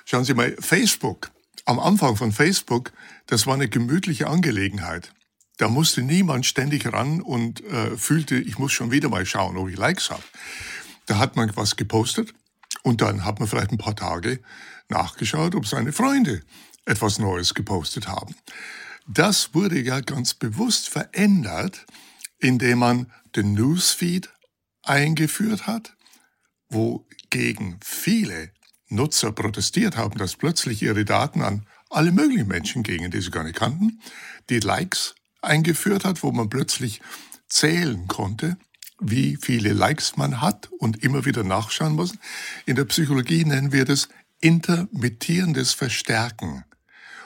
schauen 0.04 0.24
Sie 0.24 0.34
mal, 0.34 0.56
Facebook 0.58 1.30
am 1.66 1.78
Anfang 1.78 2.16
von 2.16 2.32
Facebook, 2.32 2.92
das 3.26 3.46
war 3.46 3.54
eine 3.54 3.68
gemütliche 3.68 4.26
Angelegenheit. 4.26 5.12
Da 5.56 5.68
musste 5.68 6.02
niemand 6.02 6.46
ständig 6.46 6.92
ran 6.92 7.20
und 7.20 7.62
äh, 7.64 7.96
fühlte, 7.96 8.36
ich 8.36 8.58
muss 8.58 8.72
schon 8.72 8.90
wieder 8.90 9.08
mal 9.08 9.24
schauen, 9.24 9.56
ob 9.56 9.68
ich 9.68 9.76
Likes 9.76 10.10
habe. 10.10 10.22
Da 11.06 11.18
hat 11.18 11.36
man 11.36 11.54
was 11.56 11.76
gepostet 11.76 12.34
und 12.82 13.00
dann 13.00 13.24
hat 13.24 13.38
man 13.38 13.48
vielleicht 13.48 13.70
ein 13.70 13.78
paar 13.78 13.94
Tage 13.94 14.40
nachgeschaut, 14.88 15.54
ob 15.54 15.66
seine 15.66 15.92
Freunde 15.92 16.42
etwas 16.86 17.18
Neues 17.18 17.54
gepostet 17.54 18.08
haben. 18.08 18.34
Das 19.06 19.54
wurde 19.54 19.80
ja 19.80 20.00
ganz 20.00 20.34
bewusst 20.34 20.88
verändert, 20.88 21.86
indem 22.38 22.78
man 22.78 23.12
den 23.36 23.52
Newsfeed 23.52 24.30
eingeführt 24.82 25.66
hat, 25.66 25.96
wogegen 26.68 27.78
viele 27.82 28.50
Nutzer 28.88 29.32
protestiert 29.32 29.96
haben, 29.96 30.18
dass 30.18 30.36
plötzlich 30.36 30.82
ihre 30.82 31.04
Daten 31.04 31.42
an 31.42 31.66
alle 31.90 32.12
möglichen 32.12 32.48
Menschen 32.48 32.82
gingen, 32.82 33.10
die 33.10 33.20
sie 33.20 33.30
gar 33.30 33.44
nicht 33.44 33.56
kannten, 33.56 34.00
die 34.50 34.60
Likes 34.60 35.14
eingeführt 35.44 36.04
hat, 36.04 36.22
wo 36.22 36.32
man 36.32 36.50
plötzlich 36.50 37.00
zählen 37.48 38.08
konnte, 38.08 38.56
wie 39.00 39.36
viele 39.40 39.72
Likes 39.72 40.16
man 40.16 40.40
hat 40.40 40.70
und 40.78 41.02
immer 41.02 41.24
wieder 41.24 41.44
nachschauen 41.44 41.94
muss. 41.94 42.12
In 42.66 42.76
der 42.76 42.84
Psychologie 42.84 43.44
nennen 43.44 43.72
wir 43.72 43.84
das 43.84 44.08
intermittierendes 44.40 45.72
Verstärken. 45.72 46.64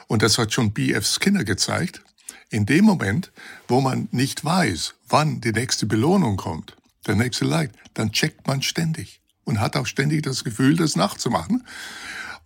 Und 0.07 0.23
das 0.23 0.37
hat 0.37 0.53
schon 0.53 0.73
B.F. 0.73 1.05
Skinner 1.05 1.43
gezeigt. 1.43 2.01
In 2.49 2.65
dem 2.65 2.85
Moment, 2.85 3.31
wo 3.67 3.79
man 3.81 4.07
nicht 4.11 4.43
weiß, 4.43 4.95
wann 5.07 5.39
die 5.41 5.51
nächste 5.51 5.85
Belohnung 5.85 6.37
kommt, 6.37 6.75
der 7.05 7.15
nächste 7.15 7.45
Like, 7.45 7.71
dann 7.93 8.11
checkt 8.11 8.47
man 8.47 8.61
ständig 8.61 9.21
und 9.43 9.59
hat 9.59 9.75
auch 9.75 9.85
ständig 9.85 10.23
das 10.23 10.43
Gefühl, 10.43 10.75
das 10.75 10.95
nachzumachen. 10.95 11.65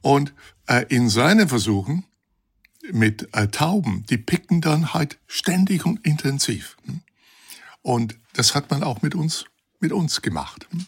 Und 0.01 0.34
äh, 0.68 0.86
in 0.89 1.10
seinen 1.10 1.48
Versuchen 1.48 2.06
mit 2.92 3.34
äh, 3.34 3.48
Tauben, 3.48 4.06
die 4.10 4.18
picken 4.18 4.62
dann 4.62 4.94
halt 4.94 5.18
ständig 5.28 5.86
und 5.86 6.06
intensiv. 6.06 6.78
Hm? 6.86 7.02
Und 7.82 8.16
das 8.34 8.56
hat 8.56 8.72
man 8.72 8.84
auch 8.84 9.02
mit 9.02 9.16
uns, 9.16 9.46
mit 9.80 9.92
uns 9.92 10.22
gemacht. 10.22 10.68
Hm? 10.72 10.86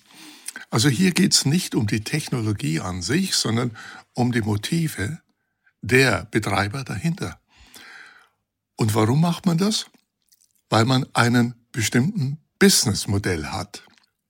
Also 0.70 0.90
hier 0.90 1.12
geht's 1.12 1.46
nicht 1.46 1.76
um 1.76 1.88
die 1.88 2.04
Technologie 2.04 2.80
an 2.80 3.02
sich, 3.02 3.36
sondern 3.36 3.72
um 4.14 4.32
die 4.32 4.42
Motive 4.42 5.20
der 5.82 6.26
Betreiber 6.32 6.84
dahinter. 6.84 7.40
Und 8.76 8.96
warum 8.96 9.22
macht 9.22 9.46
man 9.46 9.58
das? 9.58 9.86
Weil 10.70 10.86
man 10.86 11.06
einen 11.14 11.54
bestimmten 11.72 12.40
Businessmodell 12.60 13.48
hat. 13.48 13.84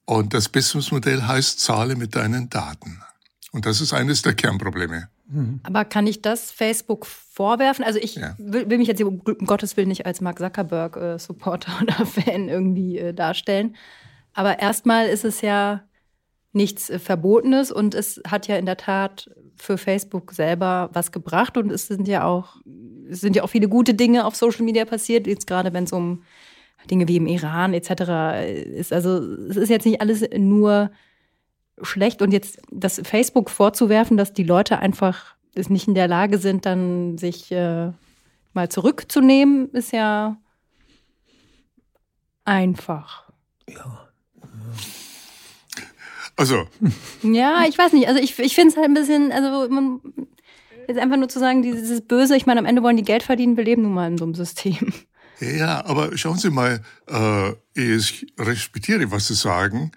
Und 0.06 0.34
das 0.34 0.50
Businessmodell 0.50 1.24
heißt, 1.24 1.60
zahle 1.60 1.96
mit 1.96 2.16
deinen 2.16 2.50
Daten. 2.50 3.02
Und 3.52 3.66
das 3.66 3.82
ist 3.82 3.94
eines 3.94 4.22
der 4.22 4.36
Kernprobleme. 4.36 5.10
Mhm. 5.28 5.60
Aber 5.64 5.86
kann 5.86 6.08
ich 6.08 6.22
das 6.22 6.52
Facebook 6.52 7.06
vorwerfen? 7.06 7.84
Also 7.84 8.00
ich 8.00 8.16
ja. 8.16 8.36
will, 8.38 8.70
will, 8.70 8.78
mich 8.78 8.88
jetzt 8.88 9.02
um 9.02 9.24
Gottes 9.24 9.76
Willen 9.78 9.88
nicht 9.88 10.06
als 10.06 10.22
Mark 10.22 10.40
Zuckerberg-Supporter 10.40 11.72
äh, 11.80 11.84
oder 11.84 12.06
Fan 12.06 12.50
irgendwie 12.50 12.98
äh, 12.98 13.14
darstellen. 13.14 13.76
Aber 14.34 14.60
erstmal 14.60 15.08
ist 15.08 15.26
es 15.26 15.42
ja 15.42 15.84
nichts 16.52 16.90
äh, 16.90 17.00
Verbotenes 17.00 17.72
und 17.72 17.96
es 17.96 18.22
hat 18.28 18.48
ja 18.48 18.58
in 18.58 18.66
der 18.66 18.78
Tat 18.78 19.30
für 19.58 19.78
Facebook 19.78 20.34
selber 20.34 20.90
was 20.94 21.12
gebracht 21.12 21.58
und 21.58 21.72
es 21.72 21.88
sind 21.88 22.08
ja 22.08 22.26
auch, 22.26 22.58
es 23.10 23.22
sind 23.22 23.36
ja 23.36 23.44
auch 23.44 23.50
viele 23.50 23.70
gute 23.70 23.94
Dinge 23.94 24.26
auf 24.26 24.36
Social 24.36 24.64
Media 24.64 24.86
passiert, 24.86 25.28
jetzt 25.28 25.48
gerade 25.48 25.74
wenn 25.74 25.86
es 25.86 25.94
um 25.94 26.24
Dinge 26.92 27.08
wie 27.08 27.18
im 27.18 27.26
Iran 27.26 27.74
etc. 27.74 28.76
ist. 28.76 28.94
Also 28.94 29.18
es 29.18 29.58
ist 29.58 29.70
jetzt 29.70 29.86
nicht 29.86 30.02
alles 30.02 30.24
nur 30.38 30.92
schlecht 31.82 32.22
und 32.22 32.32
jetzt 32.32 32.60
das 32.72 33.02
Facebook 33.04 33.50
vorzuwerfen, 33.50 34.18
dass 34.18 34.34
die 34.34 34.44
Leute 34.44 34.80
einfach 34.80 35.36
nicht 35.56 35.88
in 35.88 35.96
der 35.96 36.08
Lage 36.08 36.38
sind, 36.38 36.66
dann 36.66 37.18
sich 37.18 37.52
äh, 37.52 37.92
mal 38.54 38.70
zurückzunehmen, 38.70 39.70
ist 39.72 39.92
ja 39.92 40.38
einfach. 42.44 43.24
Ja. 43.70 44.10
Also. 46.38 46.68
Ja, 47.24 47.64
ich 47.68 47.78
weiß 47.78 47.94
nicht. 47.94 48.08
Also 48.08 48.20
ich, 48.22 48.38
ich 48.40 48.56
finde 48.56 48.72
es 48.72 48.78
halt 48.78 48.88
ein 48.88 48.94
bisschen, 48.94 49.32
also 49.32 49.70
man, 49.70 50.02
jetzt 50.88 51.00
einfach 51.00 51.18
nur 51.18 51.30
zu 51.30 51.40
sagen, 51.40 51.62
dieses 51.62 52.02
Böse, 52.02 52.36
ich 52.36 52.46
meine, 52.46 52.60
am 52.60 52.66
Ende 52.66 52.84
wollen 52.84 52.98
die 52.98 53.04
Geld 53.04 53.24
verdienen, 53.24 53.58
wir 53.58 53.64
leben 53.64 53.84
nun 53.84 53.94
mal 53.94 54.08
in 54.08 54.18
so 54.18 54.26
einem 54.26 54.36
System. 54.36 54.94
Ja, 55.40 55.86
aber 55.86 56.18
schauen 56.18 56.38
Sie 56.38 56.50
mal, 56.50 56.82
äh, 57.10 57.52
ich 57.74 58.28
respektiere, 58.40 59.12
was 59.12 59.28
Sie 59.28 59.36
sagen, 59.36 59.92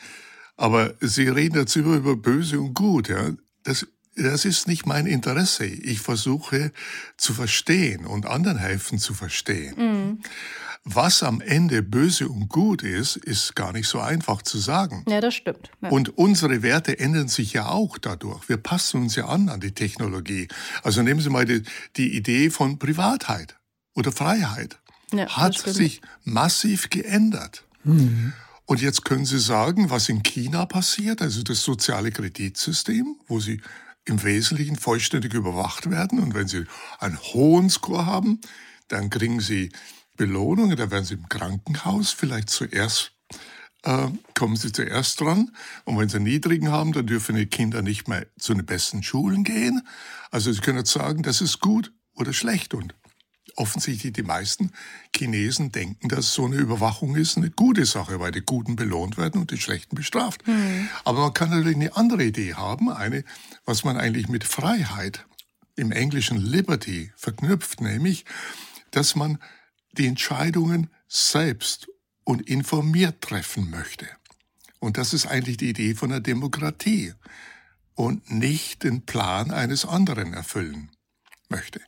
aber 0.59 0.95
Sie 1.01 1.29
reden 1.29 1.57
jetzt 1.57 1.75
immer 1.77 1.97
über 1.97 2.17
böse 2.17 2.61
und 2.61 2.75
gut. 2.75 3.09
Ja? 3.09 3.31
Das, 3.63 3.87
das 4.17 4.45
ist 4.45 4.67
nicht 4.69 4.85
mein 4.85 5.07
Interesse. 5.07 5.65
Ich 5.65 6.01
versuche 6.01 6.73
zu 7.17 7.33
verstehen 7.33 8.05
und 8.05 8.27
anderen 8.27 8.59
helfen 8.59 8.99
zu 8.99 9.15
verstehen. 9.15 9.75
Mhm. 9.77 10.23
Was 10.85 11.23
am 11.23 11.41
Ende 11.41 11.83
böse 11.83 12.29
und 12.29 12.49
gut 12.49 12.83
ist, 12.83 13.17
ist 13.17 13.55
gar 13.55 13.73
nicht 13.73 13.87
so 13.87 14.01
einfach 14.01 14.43
zu 14.43 14.59
sagen. 14.59 15.05
Ja, 15.09 15.21
das 15.21 15.35
stimmt. 15.35 15.71
Ja. 15.81 15.91
Und 15.91 16.17
unsere 16.17 16.63
Werte 16.63 16.99
ändern 16.99 17.29
sich 17.29 17.53
ja 17.53 17.69
auch 17.69 17.99
dadurch. 17.99 18.49
Wir 18.49 18.57
passen 18.57 19.03
uns 19.03 19.15
ja 19.15 19.27
an 19.27 19.49
an 19.49 19.61
die 19.61 19.73
Technologie. 19.73 20.49
Also 20.83 21.03
nehmen 21.03 21.21
Sie 21.21 21.31
mal 21.31 21.45
die, 21.45 21.63
die 21.97 22.17
Idee 22.17 22.51
von 22.51 22.79
Privatheit 22.79 23.57
oder 23.95 24.11
Freiheit 24.13 24.79
ja, 25.13 25.29
hat 25.29 25.57
sich 25.57 26.01
massiv 26.25 26.91
geändert. 26.91 27.65
Mhm. 27.85 28.33
Und 28.69 28.83
jetzt 28.83 29.07
können 29.07 29.25
Sie 29.25 29.39
sagen, 29.39 29.89
was 29.89 30.11
in 30.11 30.23
China 30.23 30.67
passiert, 30.67 31.23
also 31.23 31.43
das 31.43 31.63
soziale 31.63 32.13
Kreditsystem, 32.13 33.17
wo 33.27 33.41
Sie 33.41 33.63
im 34.05 34.23
Wesentlichen 34.23 34.77
vollständig 34.77 35.33
überwacht 35.33 35.91
werden. 35.91 36.19
Und 36.19 36.35
wenn 36.35 36.49
Sie 36.49 36.67
einen 36.99 37.19
hohen 37.19 37.71
Score 37.71 38.05
haben, 38.05 38.43
dann 38.89 39.09
kriegen 39.09 39.41
Sie 39.41 39.73
Belohnungen, 40.19 40.77
da 40.77 40.91
werden 40.91 41.07
Sie 41.07 41.15
im 41.15 41.31
Krankenhaus 41.31 42.13
vielleicht 42.13 42.51
zuerst, 42.51 43.13
äh, 43.85 44.09
kommen 44.35 44.57
Sie 44.57 44.71
zuerst 44.71 45.19
dran. 45.23 45.51
Und 45.87 45.99
wenn 45.99 46.11
Sie 46.11 46.17
einen 46.17 46.27
niedrigen 46.27 46.71
haben, 46.71 46.93
dann 46.93 47.07
dürfen 47.07 47.37
die 47.37 47.47
Kinder 47.47 47.81
nicht 47.81 48.07
mehr 48.07 48.27
zu 48.39 48.53
den 48.53 48.67
besten 48.67 49.03
Schulen 49.03 49.45
gehen. 49.45 49.81
Also 50.31 50.53
Sie 50.53 50.61
können 50.61 50.77
jetzt 50.77 50.93
sagen, 50.93 51.23
das 51.23 51.41
ist 51.41 51.61
gut 51.61 51.91
oder 52.15 52.35
schlecht. 52.35 52.75
Und 52.75 52.95
offensichtlich 53.59 54.13
die 54.13 54.23
meisten 54.23 54.71
Chinesen 55.15 55.73
denken, 55.73 56.09
dass 56.09 56.33
so 56.33 56.47
eine 56.47 56.57
Überwachung 56.57 57.17
ist 57.17 57.37
eine 57.37 57.51
gute 57.51 57.87
Sache, 57.87 58.21
weil 58.21 58.31
die 58.31 58.41
Guten 58.41 58.77
belohnt 58.77 59.19
werden 59.19 59.41
und 59.41 59.51
die 59.51 59.61
Schlechten 59.61 59.97
bestraft. 59.97 60.47
Mhm. 60.47 60.89
Aber 61.05 61.23
man 61.23 61.35
kann 61.35 61.51
natürlich 61.51 61.77
eine 61.77 61.97
andere 61.97 62.25
Idee 62.25 62.55
haben, 62.55 62.91
eine, 62.91 63.25
was 63.65 63.85
man 63.85 63.97
eigentlich 63.97 64.29
mit 64.29 64.45
Freiheit 64.45 65.27
im 65.77 65.93
Englischen 65.93 66.39
Liberty 66.39 67.13
verknüpft, 67.17 67.81
nämlich, 67.81 68.25
dass 68.93 69.17
man 69.17 69.39
die 69.93 70.07
Entscheidungen 70.07 70.91
selbst 71.09 71.89
und 72.25 72.49
informiert 72.49 73.21
treffen 73.23 73.71
möchte. 73.71 74.07
Und 74.79 74.97
das 74.97 75.13
ist 75.13 75.27
eigentlich 75.27 75.57
die 75.57 75.71
Idee 75.71 75.95
von 75.95 76.11
der 76.11 76.21
Demokratie 76.21 77.13
und 77.95 78.31
nicht 78.31 78.85
den 78.85 79.03
Plan 79.05 79.51
eines 79.51 79.85
anderen 79.85 80.33
erfüllen 80.33 80.91
möchte. 81.51 81.81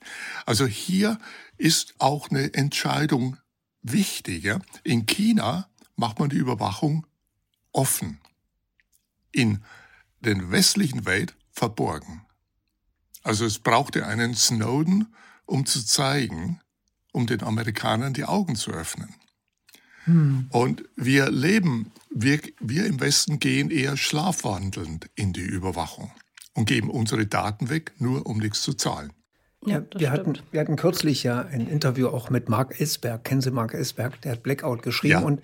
Also 0.46 0.66
hier 0.66 1.18
ist 1.56 1.94
auch 1.98 2.30
eine 2.30 2.54
Entscheidung 2.54 3.36
wichtig. 3.82 4.44
Ja? 4.44 4.60
In 4.82 5.06
China 5.06 5.68
macht 5.96 6.18
man 6.18 6.30
die 6.30 6.36
Überwachung 6.36 7.06
offen, 7.72 8.20
in 9.32 9.62
den 10.20 10.50
westlichen 10.50 11.06
Welt 11.06 11.34
verborgen. 11.52 12.26
Also 13.22 13.44
es 13.44 13.58
brauchte 13.58 14.06
einen 14.06 14.34
Snowden, 14.34 15.14
um 15.44 15.66
zu 15.66 15.84
zeigen, 15.84 16.60
um 17.12 17.26
den 17.26 17.42
Amerikanern 17.42 18.14
die 18.14 18.24
Augen 18.24 18.56
zu 18.56 18.70
öffnen. 18.70 19.14
Hm. 20.04 20.46
Und 20.50 20.84
wir 20.96 21.30
leben, 21.30 21.92
wir, 22.10 22.40
wir 22.60 22.86
im 22.86 23.00
Westen 23.00 23.38
gehen 23.38 23.70
eher 23.70 23.96
schlafwandelnd 23.96 25.10
in 25.14 25.32
die 25.32 25.40
Überwachung 25.42 26.10
und 26.54 26.66
geben 26.66 26.90
unsere 26.90 27.26
Daten 27.26 27.68
weg, 27.68 27.92
nur 27.98 28.26
um 28.26 28.38
nichts 28.38 28.62
zu 28.62 28.72
zahlen. 28.72 29.12
Ja, 29.66 29.82
wir, 29.94 30.10
hatten, 30.10 30.38
wir 30.50 30.60
hatten 30.60 30.76
kürzlich 30.76 31.22
ja 31.22 31.42
ein 31.42 31.68
Interview 31.68 32.08
auch 32.08 32.30
mit 32.30 32.48
Mark 32.48 32.80
Esberg. 32.80 33.24
Kennen 33.24 33.42
Sie 33.42 33.50
Mark 33.50 33.74
Esberg? 33.74 34.20
Der 34.22 34.32
hat 34.32 34.42
Blackout 34.42 34.82
geschrieben 34.82 35.12
ja. 35.12 35.20
und 35.20 35.42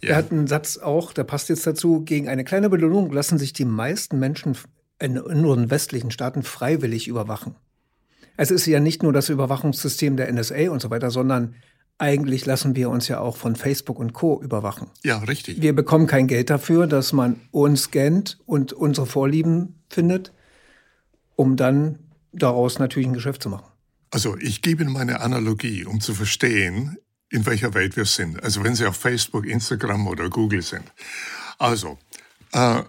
ja. 0.00 0.10
er 0.10 0.16
hat 0.16 0.32
einen 0.32 0.46
Satz 0.46 0.78
auch, 0.78 1.12
der 1.12 1.24
passt 1.24 1.50
jetzt 1.50 1.66
dazu, 1.66 2.00
gegen 2.02 2.28
eine 2.28 2.44
kleine 2.44 2.70
Belohnung 2.70 3.12
lassen 3.12 3.38
sich 3.38 3.52
die 3.52 3.66
meisten 3.66 4.18
Menschen 4.18 4.56
in 4.98 5.18
unseren 5.18 5.70
westlichen 5.70 6.10
Staaten 6.10 6.42
freiwillig 6.42 7.06
überwachen. 7.06 7.54
Es 8.36 8.50
ist 8.50 8.64
ja 8.64 8.80
nicht 8.80 9.02
nur 9.02 9.12
das 9.12 9.28
Überwachungssystem 9.28 10.16
der 10.16 10.32
NSA 10.32 10.70
und 10.70 10.80
so 10.80 10.88
weiter, 10.88 11.10
sondern 11.10 11.54
eigentlich 11.98 12.46
lassen 12.46 12.74
wir 12.76 12.88
uns 12.88 13.08
ja 13.08 13.20
auch 13.20 13.36
von 13.36 13.56
Facebook 13.56 13.98
und 13.98 14.14
Co. 14.14 14.40
überwachen. 14.42 14.88
Ja, 15.04 15.18
richtig. 15.18 15.60
Wir 15.60 15.74
bekommen 15.74 16.06
kein 16.06 16.26
Geld 16.26 16.48
dafür, 16.48 16.86
dass 16.86 17.12
man 17.12 17.38
uns 17.50 17.82
scannt 17.82 18.38
und 18.46 18.72
unsere 18.72 19.06
Vorlieben 19.06 19.82
findet, 19.90 20.32
um 21.36 21.56
dann 21.56 21.98
daraus 22.32 22.78
natürlich 22.78 23.08
ein 23.08 23.14
Geschäft 23.14 23.42
zu 23.42 23.48
machen. 23.48 23.66
Also 24.10 24.36
ich 24.38 24.62
gebe 24.62 24.82
Ihnen 24.82 24.92
meine 24.92 25.20
Analogie, 25.20 25.84
um 25.84 26.00
zu 26.00 26.14
verstehen, 26.14 26.98
in 27.28 27.46
welcher 27.46 27.74
Welt 27.74 27.96
wir 27.96 28.06
sind. 28.06 28.42
Also 28.42 28.64
wenn 28.64 28.74
Sie 28.74 28.86
auf 28.86 28.96
Facebook, 28.96 29.46
Instagram 29.46 30.06
oder 30.08 30.28
Google 30.28 30.62
sind. 30.62 30.84
Also, 31.58 31.98
äh, 32.52 32.82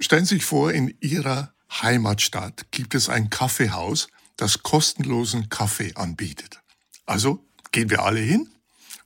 stellen 0.00 0.24
Sie 0.24 0.36
sich 0.36 0.44
vor, 0.44 0.72
in 0.72 0.94
Ihrer 1.00 1.52
Heimatstadt 1.70 2.66
gibt 2.70 2.94
es 2.94 3.08
ein 3.08 3.30
Kaffeehaus, 3.30 4.08
das 4.36 4.62
kostenlosen 4.62 5.48
Kaffee 5.48 5.94
anbietet. 5.94 6.60
Also 7.06 7.44
gehen 7.70 7.90
wir 7.90 8.02
alle 8.02 8.20
hin 8.20 8.48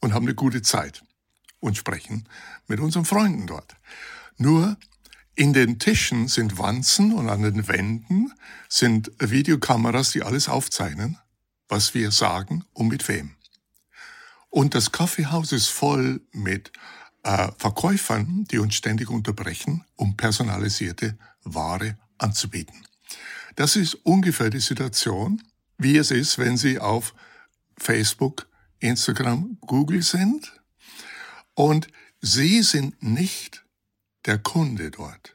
und 0.00 0.14
haben 0.14 0.26
eine 0.26 0.35
gute 0.35 0.62
Zeit 0.62 1.02
und 1.61 1.76
sprechen 1.76 2.28
mit 2.66 2.80
unseren 2.80 3.04
Freunden 3.04 3.47
dort. 3.47 3.76
Nur 4.37 4.76
in 5.38 5.52
den 5.52 5.78
Tischen 5.78 6.26
sind 6.26 6.59
Wanzen 6.59 7.12
und 7.12 7.28
an 7.28 7.42
den 7.42 7.68
Wänden 7.68 8.33
sind 8.68 9.12
Videokameras, 9.21 10.11
die 10.11 10.25
alles 10.25 10.49
aufzeichnen, 10.49 11.16
was 11.68 11.95
wir 11.95 12.11
sagen 12.11 12.64
und 12.73 12.88
mit 12.88 13.07
wem. 13.07 13.37
Und 14.50 14.75
das 14.75 14.90
Kaffeehaus 14.90 15.52
ist 15.52 15.68
voll 15.68 16.23
mit 16.33 16.73
äh, 17.23 17.52
Verkäufern, 17.57 18.47
die 18.50 18.59
uns 18.59 18.75
ständig 18.75 19.11
unterbrechen, 19.11 19.85
um 19.95 20.16
personalisierte 20.16 21.16
Ware 21.45 21.97
anzubieten. 22.18 22.85
Das 23.54 23.76
ist 23.76 23.95
ungefähr 23.95 24.50
die 24.50 24.59
Situation, 24.59 25.40
wie 25.76 25.99
es 25.99 26.11
ist, 26.11 26.38
wenn 26.38 26.57
Sie 26.57 26.80
auf 26.80 27.14
Facebook, 27.76 28.49
Instagram, 28.80 29.57
Google 29.61 30.02
sind 30.02 30.61
und 31.54 31.87
Sie 32.21 32.61
sind 32.64 33.00
nicht 33.00 33.64
der 34.26 34.38
Kunde 34.38 34.90
dort, 34.90 35.34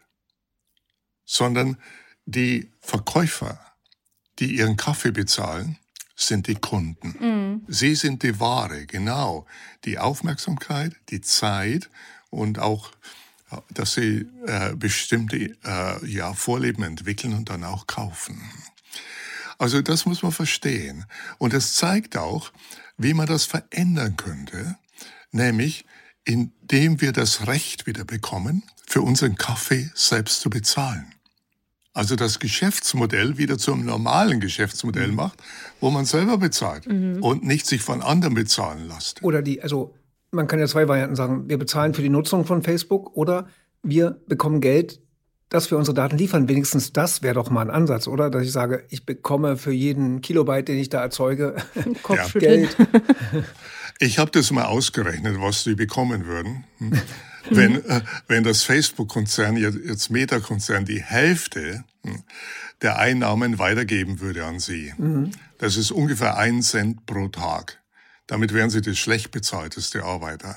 sondern 1.25 1.77
die 2.25 2.71
Verkäufer, 2.79 3.59
die 4.39 4.55
ihren 4.55 4.77
Kaffee 4.77 5.11
bezahlen, 5.11 5.77
sind 6.15 6.47
die 6.47 6.55
Kunden. 6.55 7.15
Mhm. 7.19 7.65
Sie 7.67 7.95
sind 7.95 8.23
die 8.23 8.39
Ware, 8.39 8.85
genau. 8.85 9.45
Die 9.85 9.99
Aufmerksamkeit, 9.99 10.95
die 11.09 11.21
Zeit 11.21 11.89
und 12.29 12.59
auch, 12.59 12.91
dass 13.69 13.93
sie 13.93 14.27
äh, 14.45 14.75
bestimmte 14.75 15.55
äh, 15.63 16.05
ja, 16.05 16.33
Vorleben 16.33 16.83
entwickeln 16.83 17.33
und 17.33 17.49
dann 17.49 17.63
auch 17.63 17.87
kaufen. 17.87 18.41
Also 19.57 19.81
das 19.81 20.05
muss 20.05 20.23
man 20.23 20.31
verstehen. 20.31 21.05
Und 21.37 21.53
es 21.53 21.75
zeigt 21.75 22.17
auch, 22.17 22.51
wie 22.97 23.13
man 23.13 23.27
das 23.27 23.45
verändern 23.45 24.17
könnte, 24.17 24.77
nämlich 25.31 25.85
indem 26.25 27.01
wir 27.01 27.11
das 27.11 27.47
Recht 27.47 27.87
wieder 27.87 28.05
bekommen, 28.05 28.63
für 28.85 29.01
unseren 29.01 29.35
Kaffee 29.35 29.89
selbst 29.95 30.41
zu 30.41 30.49
bezahlen. 30.49 31.05
Also 31.93 32.15
das 32.15 32.39
Geschäftsmodell 32.39 33.37
wieder 33.37 33.57
zum 33.57 33.85
normalen 33.85 34.39
Geschäftsmodell 34.39 35.09
mhm. 35.09 35.15
macht, 35.15 35.43
wo 35.79 35.91
man 35.91 36.05
selber 36.05 36.37
bezahlt 36.37 36.87
mhm. 36.87 37.21
und 37.21 37.43
nicht 37.43 37.67
sich 37.67 37.81
von 37.81 38.01
anderen 38.01 38.33
bezahlen 38.33 38.87
lässt. 38.87 39.21
Oder 39.23 39.43
die, 39.43 39.61
also 39.61 39.93
man 40.31 40.47
kann 40.47 40.59
ja 40.59 40.67
zwei 40.67 40.87
Varianten 40.87 41.15
sagen. 41.15 41.47
Wir 41.47 41.59
bezahlen 41.59 41.93
für 41.93 42.01
die 42.01 42.09
Nutzung 42.09 42.45
von 42.45 42.63
Facebook 42.63 43.15
oder 43.15 43.47
wir 43.83 44.17
bekommen 44.27 44.59
Geld, 44.59 45.01
dass 45.49 45.69
wir 45.69 45.77
unsere 45.77 45.93
Daten 45.93 46.17
liefern. 46.17 46.49
Wenigstens 46.49 46.93
das 46.93 47.21
wäre 47.21 47.35
doch 47.35 47.51
mal 47.51 47.61
ein 47.61 47.69
Ansatz, 47.69 48.07
oder? 48.07 48.31
Dass 48.31 48.41
ich 48.41 48.51
sage, 48.51 48.83
ich 48.89 49.05
bekomme 49.05 49.55
für 49.55 49.71
jeden 49.71 50.21
Kilobyte, 50.21 50.69
den 50.69 50.79
ich 50.79 50.89
da 50.89 50.99
erzeuge, 50.99 51.55
Geld. 52.33 52.75
Ich 53.99 54.19
habe 54.19 54.31
das 54.31 54.51
mal 54.51 54.65
ausgerechnet, 54.65 55.39
was 55.39 55.63
die 55.63 55.75
bekommen 55.75 56.25
würden. 56.25 56.65
Hm? 56.77 57.01
wenn, 57.49 57.85
äh, 57.85 58.01
wenn 58.27 58.43
das 58.43 58.63
Facebook-Konzern, 58.63 59.57
jetzt 59.57 60.09
Meta-Konzern, 60.09 60.85
die 60.85 61.01
Hälfte 61.01 61.83
hm, 62.03 62.23
der 62.81 62.99
Einnahmen 62.99 63.59
weitergeben 63.59 64.19
würde 64.19 64.45
an 64.45 64.59
Sie. 64.59 64.93
Mhm. 64.97 65.31
Das 65.57 65.77
ist 65.77 65.91
ungefähr 65.91 66.37
ein 66.37 66.61
Cent 66.61 67.05
pro 67.05 67.29
Tag. 67.29 67.82
Damit 68.27 68.53
wären 68.53 68.69
sie 68.69 68.79
das 68.79 68.97
schlecht 68.97 69.31
bezahlteste 69.31 70.03
Arbeiter. 70.03 70.55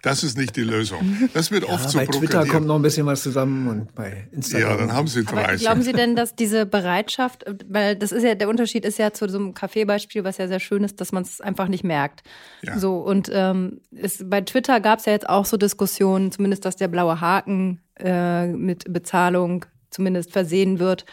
Das 0.00 0.24
ist 0.24 0.36
nicht 0.36 0.56
die 0.56 0.62
Lösung. 0.62 1.28
Das 1.34 1.50
wird 1.50 1.64
ja, 1.64 1.74
oft 1.74 1.90
so 1.90 1.98
Bei 1.98 2.06
Twitter 2.06 2.46
kommt 2.46 2.66
noch 2.66 2.76
ein 2.76 2.82
bisschen 2.82 3.06
was 3.06 3.22
zusammen 3.22 3.68
und 3.68 3.94
bei 3.94 4.28
Instagram. 4.32 4.70
Ja, 4.70 4.76
dann 4.76 4.92
haben 4.92 5.06
sie 5.06 5.22
30. 5.22 5.36
Aber 5.36 5.56
glauben 5.56 5.82
Sie 5.82 5.92
denn, 5.92 6.16
dass 6.16 6.34
diese 6.34 6.66
Bereitschaft, 6.66 7.44
weil 7.68 7.96
das 7.96 8.10
ist 8.12 8.22
ja, 8.22 8.34
der 8.34 8.48
Unterschied 8.48 8.84
ist 8.84 8.98
ja 8.98 9.12
zu 9.12 9.28
so 9.28 9.38
einem 9.38 9.54
Kaffeebeispiel, 9.54 10.24
was 10.24 10.38
ja 10.38 10.48
sehr 10.48 10.58
schön 10.58 10.82
ist, 10.82 11.00
dass 11.00 11.12
man 11.12 11.22
es 11.22 11.40
einfach 11.40 11.68
nicht 11.68 11.84
merkt. 11.84 12.22
Ja. 12.62 12.78
So, 12.78 12.96
und 12.96 13.30
ähm, 13.32 13.80
es, 13.94 14.24
bei 14.28 14.40
Twitter 14.40 14.80
gab 14.80 14.98
es 14.98 15.04
ja 15.04 15.12
jetzt 15.12 15.28
auch 15.28 15.44
so 15.44 15.56
Diskussionen, 15.56 16.32
zumindest, 16.32 16.64
dass 16.64 16.76
der 16.76 16.88
blaue 16.88 17.20
Haken 17.20 17.80
äh, 18.00 18.46
mit 18.48 18.92
Bezahlung 18.92 19.66
zumindest 19.90 20.32
versehen 20.32 20.78
wird. 20.78 21.04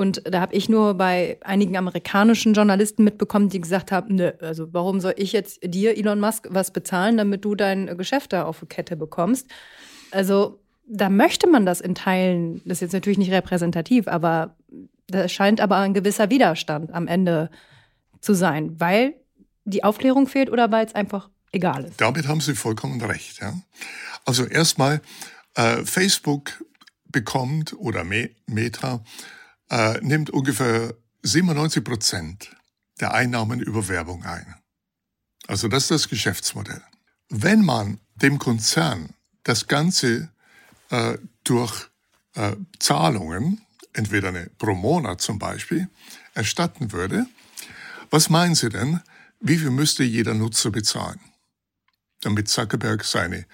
Und 0.00 0.22
da 0.24 0.40
habe 0.40 0.54
ich 0.54 0.70
nur 0.70 0.94
bei 0.94 1.36
einigen 1.42 1.76
amerikanischen 1.76 2.54
Journalisten 2.54 3.04
mitbekommen, 3.04 3.50
die 3.50 3.60
gesagt 3.60 3.92
haben, 3.92 4.14
ne, 4.14 4.34
also 4.40 4.72
warum 4.72 4.98
soll 4.98 5.12
ich 5.18 5.32
jetzt 5.32 5.60
dir, 5.62 5.94
Elon 5.94 6.18
Musk, 6.18 6.46
was 6.48 6.70
bezahlen, 6.70 7.18
damit 7.18 7.44
du 7.44 7.54
dein 7.54 7.98
Geschäft 7.98 8.32
da 8.32 8.44
auf 8.44 8.60
die 8.60 8.66
Kette 8.66 8.96
bekommst? 8.96 9.46
Also 10.10 10.58
da 10.86 11.10
möchte 11.10 11.46
man 11.46 11.66
das 11.66 11.82
in 11.82 11.94
Teilen, 11.94 12.62
das 12.64 12.78
ist 12.78 12.80
jetzt 12.80 12.92
natürlich 12.94 13.18
nicht 13.18 13.30
repräsentativ, 13.30 14.08
aber 14.08 14.56
da 15.06 15.28
scheint 15.28 15.60
aber 15.60 15.76
ein 15.76 15.92
gewisser 15.92 16.30
Widerstand 16.30 16.94
am 16.94 17.06
Ende 17.06 17.50
zu 18.22 18.32
sein, 18.32 18.80
weil 18.80 19.16
die 19.66 19.84
Aufklärung 19.84 20.28
fehlt 20.28 20.50
oder 20.50 20.72
weil 20.72 20.86
es 20.86 20.94
einfach 20.94 21.28
egal 21.52 21.84
ist. 21.84 22.00
Damit 22.00 22.26
haben 22.26 22.40
Sie 22.40 22.54
vollkommen 22.54 23.02
recht. 23.02 23.42
Ja? 23.42 23.52
Also 24.24 24.46
erstmal, 24.46 25.02
äh, 25.56 25.84
Facebook 25.84 26.64
bekommt 27.04 27.74
oder 27.78 28.02
Meta 28.46 29.04
äh, 29.70 29.98
nimmt 30.02 30.30
ungefähr 30.30 30.94
97 31.22 31.82
Prozent 31.82 32.56
der 33.00 33.14
Einnahmen 33.14 33.60
über 33.60 33.88
Werbung 33.88 34.24
ein. 34.24 34.54
Also 35.46 35.68
das 35.68 35.84
ist 35.84 35.90
das 35.90 36.08
Geschäftsmodell. 36.08 36.82
Wenn 37.28 37.64
man 37.64 38.00
dem 38.16 38.38
Konzern 38.38 39.14
das 39.44 39.68
Ganze 39.68 40.30
äh, 40.90 41.16
durch 41.44 41.88
äh, 42.34 42.56
Zahlungen, 42.78 43.64
entweder 43.92 44.28
eine 44.28 44.50
pro 44.58 44.74
Monat 44.74 45.20
zum 45.20 45.38
Beispiel, 45.38 45.88
erstatten 46.34 46.92
würde, 46.92 47.26
was 48.10 48.28
meinen 48.28 48.54
Sie 48.54 48.68
denn, 48.68 49.00
wie 49.40 49.56
viel 49.56 49.70
müsste 49.70 50.02
jeder 50.02 50.34
Nutzer 50.34 50.70
bezahlen, 50.70 51.20
damit 52.20 52.48
Zuckerberg 52.48 53.04
seine, 53.04 53.46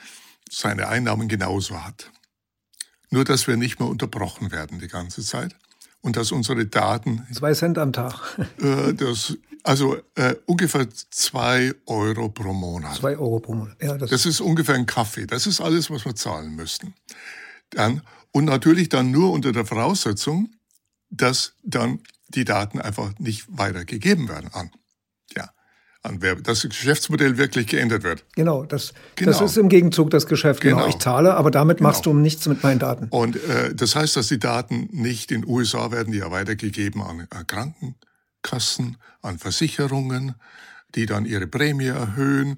seine 0.51 0.89
Einnahmen 0.89 1.29
genauso 1.29 1.85
hat? 1.85 2.11
Nur, 3.11 3.25
dass 3.25 3.47
wir 3.47 3.57
nicht 3.57 3.79
mehr 3.79 3.89
unterbrochen 3.89 4.51
werden 4.51 4.81
die 4.81 4.89
ganze 4.89 5.23
Zeit 5.23 5.55
und 6.01 6.17
dass 6.17 6.33
unsere 6.33 6.67
Daten. 6.67 7.27
Zwei 7.33 7.55
Cent 7.55 7.79
am 7.79 7.93
Tag. 7.93 8.39
Äh, 8.61 8.95
das, 8.95 9.37
also 9.63 9.97
äh, 10.15 10.35
ungefähr 10.47 10.89
zwei 11.11 11.73
Euro 11.87 12.29
pro 12.29 12.53
Monat. 12.53 12.97
Zwei 12.97 13.17
Euro 13.17 13.41
pro 13.41 13.55
Monat. 13.55 13.77
Ja, 13.83 13.97
das, 13.99 14.11
das 14.11 14.27
ist 14.27 14.41
ungefähr 14.41 14.77
ein 14.77 14.87
Kaffee. 14.87 15.27
Das 15.27 15.47
ist 15.47 15.61
alles, 15.61 15.91
was 15.91 16.05
wir 16.05 16.15
zahlen 16.15 16.55
müssten. 16.55 16.95
Dann, 17.71 18.03
und 18.33 18.45
natürlich 18.45 18.89
dann 18.89 19.11
nur 19.11 19.33
unter 19.33 19.53
der 19.53 19.67
Voraussetzung, 19.67 20.51
dass 21.11 21.55
dann 21.63 22.01
die 22.29 22.45
Daten 22.45 22.81
einfach 22.81 23.19
nicht 23.19 23.47
weitergegeben 23.49 24.29
werden 24.29 24.51
an 24.53 24.71
an 26.07 26.23
wer 26.23 26.37
das 26.37 26.63
Geschäftsmodell 26.63 27.37
wirklich 27.39 27.67
geändert 27.67 28.03
wird. 28.03 28.25
Genau, 28.35 28.65
das, 28.65 28.95
genau. 29.15 29.33
das 29.33 29.41
ist 29.41 29.57
im 29.57 29.69
Gegenzug 29.69 30.11
das 30.11 30.27
Geschäft. 30.27 30.61
Genau. 30.61 30.77
genau. 30.77 30.89
Ich 30.89 30.99
zahle, 30.99 31.35
aber 31.35 31.51
damit 31.51 31.79
genau. 31.79 31.91
machst 31.91 32.07
du 32.07 32.15
nichts 32.15 32.47
mit 32.47 32.63
meinen 32.63 32.79
Daten. 32.79 33.09
Und 33.11 33.37
äh, 33.37 33.75
das 33.75 33.97
heißt, 33.97 34.17
dass 34.17 34.29
die 34.29 34.39
Daten 34.39 34.89
nicht 34.93 35.31
in 35.33 35.43
den 35.43 35.51
USA 35.51 35.91
werden, 35.91 36.13
die 36.13 36.19
ja 36.19 36.31
weitergegeben 36.31 37.03
an 37.03 37.27
Krankenkassen, 37.47 38.97
an 39.23 39.39
Versicherungen, 39.39 40.35
die 40.95 41.07
dann 41.07 41.27
ihre 41.27 41.47
Prämie 41.47 41.87
erhöhen 41.87 42.57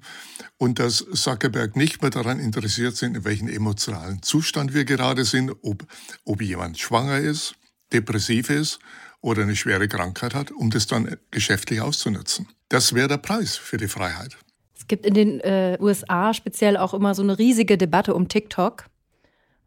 und 0.57 0.79
dass 0.79 1.05
Zuckerberg 1.13 1.75
nicht 1.75 2.01
mehr 2.01 2.11
daran 2.11 2.39
interessiert 2.39 2.95
sind, 2.95 3.17
in 3.17 3.25
welchem 3.25 3.49
emotionalen 3.49 4.21
Zustand 4.21 4.73
wir 4.73 4.85
gerade 4.85 5.25
sind, 5.25 5.51
ob, 5.61 5.85
ob 6.25 6.41
jemand 6.41 6.79
schwanger 6.79 7.19
ist, 7.19 7.55
depressiv 7.91 8.49
ist 8.49 8.79
oder 9.21 9.43
eine 9.43 9.55
schwere 9.55 9.87
Krankheit 9.87 10.33
hat, 10.33 10.51
um 10.51 10.69
das 10.69 10.87
dann 10.87 11.17
geschäftlich 11.31 11.81
auszunutzen. 11.81 12.47
Das 12.69 12.93
wäre 12.93 13.07
der 13.07 13.17
Preis 13.17 13.57
für 13.57 13.77
die 13.77 13.87
Freiheit. 13.87 14.37
Es 14.77 14.87
gibt 14.87 15.05
in 15.05 15.13
den 15.13 15.39
äh, 15.41 15.77
USA 15.79 16.33
speziell 16.33 16.77
auch 16.77 16.93
immer 16.93 17.13
so 17.13 17.21
eine 17.21 17.37
riesige 17.37 17.77
Debatte 17.77 18.13
um 18.13 18.27
TikTok, 18.27 18.85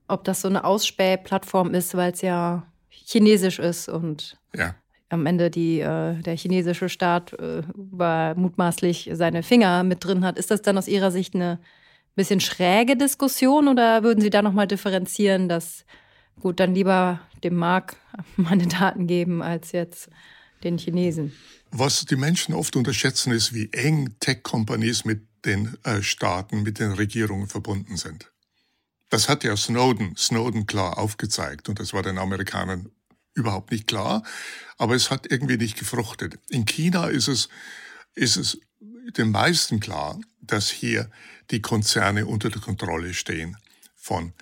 ob 0.08 0.24
das 0.24 0.40
so 0.40 0.48
eine 0.48 0.64
Ausspähplattform 0.64 1.74
ist, 1.74 1.94
weil 1.96 2.12
es 2.12 2.22
ja 2.22 2.66
chinesisch 2.88 3.58
ist 3.58 3.88
und 3.88 4.38
ja. 4.54 4.74
am 5.10 5.26
Ende 5.26 5.50
die, 5.50 5.80
äh, 5.80 6.14
der 6.22 6.36
chinesische 6.36 6.88
Staat 6.88 7.34
äh, 7.34 7.62
war 7.74 8.34
mutmaßlich 8.36 9.10
seine 9.12 9.42
Finger 9.42 9.84
mit 9.84 10.04
drin 10.04 10.24
hat. 10.24 10.38
Ist 10.38 10.50
das 10.50 10.62
dann 10.62 10.78
aus 10.78 10.88
Ihrer 10.88 11.10
Sicht 11.10 11.34
eine 11.34 11.58
bisschen 12.14 12.40
schräge 12.40 12.96
Diskussion 12.96 13.68
oder 13.68 14.02
würden 14.02 14.20
Sie 14.20 14.30
da 14.30 14.42
nochmal 14.42 14.66
differenzieren, 14.66 15.48
dass 15.48 15.84
gut, 16.42 16.60
dann 16.60 16.74
lieber 16.74 17.20
dem 17.42 17.56
Mark 17.56 17.96
meine 18.36 18.66
Daten 18.66 19.06
geben 19.06 19.42
als 19.42 19.72
jetzt 19.72 20.10
den 20.62 20.78
Chinesen. 20.78 21.32
Was 21.70 22.04
die 22.04 22.16
Menschen 22.16 22.54
oft 22.54 22.76
unterschätzen, 22.76 23.32
ist, 23.32 23.54
wie 23.54 23.72
eng 23.72 24.16
Tech-Companies 24.20 25.04
mit 25.04 25.26
den 25.44 25.76
äh, 25.84 26.02
Staaten, 26.02 26.62
mit 26.62 26.78
den 26.78 26.92
Regierungen 26.92 27.48
verbunden 27.48 27.96
sind. 27.96 28.30
Das 29.08 29.28
hat 29.28 29.44
ja 29.44 29.56
Snowden, 29.56 30.16
Snowden 30.16 30.66
klar 30.66 30.98
aufgezeigt 30.98 31.68
und 31.68 31.80
das 31.80 31.92
war 31.92 32.02
den 32.02 32.18
Amerikanern 32.18 32.90
überhaupt 33.34 33.70
nicht 33.70 33.86
klar, 33.86 34.22
aber 34.76 34.94
es 34.94 35.10
hat 35.10 35.30
irgendwie 35.30 35.56
nicht 35.56 35.78
gefruchtet. 35.78 36.38
In 36.48 36.66
China 36.66 37.06
ist 37.06 37.28
es, 37.28 37.48
ist 38.14 38.36
es 38.36 38.60
den 39.16 39.30
meisten 39.30 39.80
klar, 39.80 40.20
dass 40.40 40.70
hier 40.70 41.10
die 41.50 41.60
Konzerne 41.60 42.26
unter 42.26 42.50
der 42.50 42.60
Kontrolle 42.60 43.14
stehen 43.14 43.56
von 43.96 44.32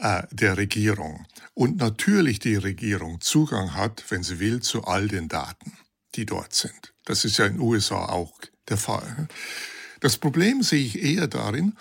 äh, 0.00 0.22
der 0.30 0.56
Regierung 0.56 1.26
und 1.54 1.76
natürlich 1.76 2.38
die 2.38 2.56
Regierung 2.56 3.20
Zugang 3.20 3.74
hat, 3.74 4.04
wenn 4.08 4.22
sie 4.22 4.40
will, 4.40 4.60
zu 4.60 4.84
all 4.84 5.08
den 5.08 5.28
Daten. 5.28 5.72
die 6.16 6.26
dort 6.26 6.52
sind. 6.54 6.92
Das 7.04 7.24
ist 7.24 7.38
ja 7.38 7.46
in 7.46 7.54
den 7.54 7.60
USA 7.60 8.06
auch 8.06 8.32
der 8.68 8.76
Fall. 8.76 9.28
Das 10.00 10.16
Problem 10.16 10.62
sehe 10.62 10.84
ich 10.84 11.00
eher 11.00 11.28
darin, 11.28 11.76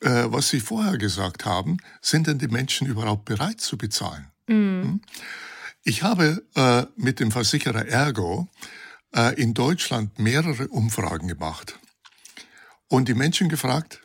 äh, 0.00 0.24
was 0.26 0.48
Sie 0.48 0.60
vorher 0.60 0.96
gesagt 0.96 1.44
haben, 1.44 1.78
sind 2.00 2.26
denn 2.26 2.38
die 2.38 2.48
Menschen 2.48 2.86
überhaupt 2.86 3.26
bereit 3.26 3.60
zu 3.60 3.76
bezahlen? 3.76 4.30
Mhm. 4.46 5.02
Ich 5.82 6.02
habe 6.02 6.42
äh, 6.54 6.84
mit 6.96 7.20
dem 7.20 7.30
Versicherer 7.30 7.86
Ergo 7.86 8.48
äh, 9.14 9.34
in 9.40 9.54
Deutschland 9.54 10.18
mehrere 10.18 10.68
Umfragen 10.68 11.28
gemacht 11.28 11.78
und 12.88 13.08
die 13.08 13.14
Menschen 13.14 13.48
gefragt, 13.48 14.00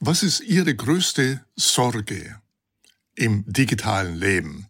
was 0.00 0.22
ist 0.22 0.40
ihre 0.40 0.74
größte 0.74 1.44
Sorge 1.56 2.36
im 3.14 3.44
digitalen 3.46 4.16
Leben? 4.16 4.66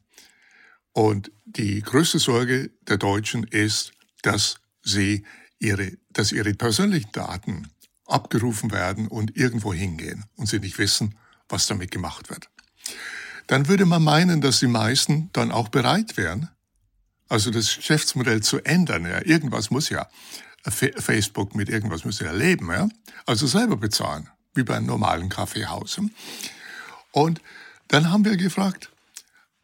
Und 0.93 1.33
die 1.45 1.81
größte 1.81 2.19
Sorge 2.19 2.71
der 2.83 2.99
Deutschen 2.99 3.45
ist, 3.45 3.93
dass 4.23 4.57
sie 4.83 5.25
ihre, 5.59 5.93
dass 6.11 6.33
ihre 6.33 6.55
persönlichen 6.55 7.13
Daten 7.13 7.69
abgerufen 8.07 8.71
werden 8.71 9.09
und 9.09 9.37
irgendwo 9.37 9.73
hingehen 9.73 10.25
und 10.37 10.49
sie 10.49 10.61
nicht 10.61 10.79
wissen, 10.79 11.17
was 11.49 11.67
damit 11.67 11.91
gemacht 11.91 12.31
wird. 12.31 12.49
Dann 13.47 13.69
würde 13.69 13.87
man 13.87 14.03
meinen, 14.03 14.41
dass 14.41 14.61
die 14.61 14.67
meisten 14.67 15.31
dann 15.33 15.53
auch 15.53 15.69
bereit 15.69 16.17
wären, 16.17 16.51
also 17.29 17.51
das 17.51 17.77
Geschäftsmodell 17.77 18.43
zu 18.43 18.61
ändern. 18.65 19.05
Ja, 19.07 19.25
irgendwas 19.25 19.71
muss 19.71 19.89
ja 19.89 20.09
Facebook 20.67 21.55
mit 21.55 21.69
irgendwas 21.69 22.05
muss 22.05 22.21
ja 22.21 22.33
leben, 22.33 22.71
ja. 22.71 22.89
Also 23.27 23.47
selber 23.47 23.77
bezahlen, 23.77 24.31
wie 24.55 24.63
bei 24.63 24.77
einem 24.77 24.87
normalen 24.87 25.29
Kaffeehaus. 25.29 26.01
Und 27.13 27.41
dann 27.89 28.11
haben 28.11 28.25
wir 28.25 28.37
gefragt, 28.37 28.91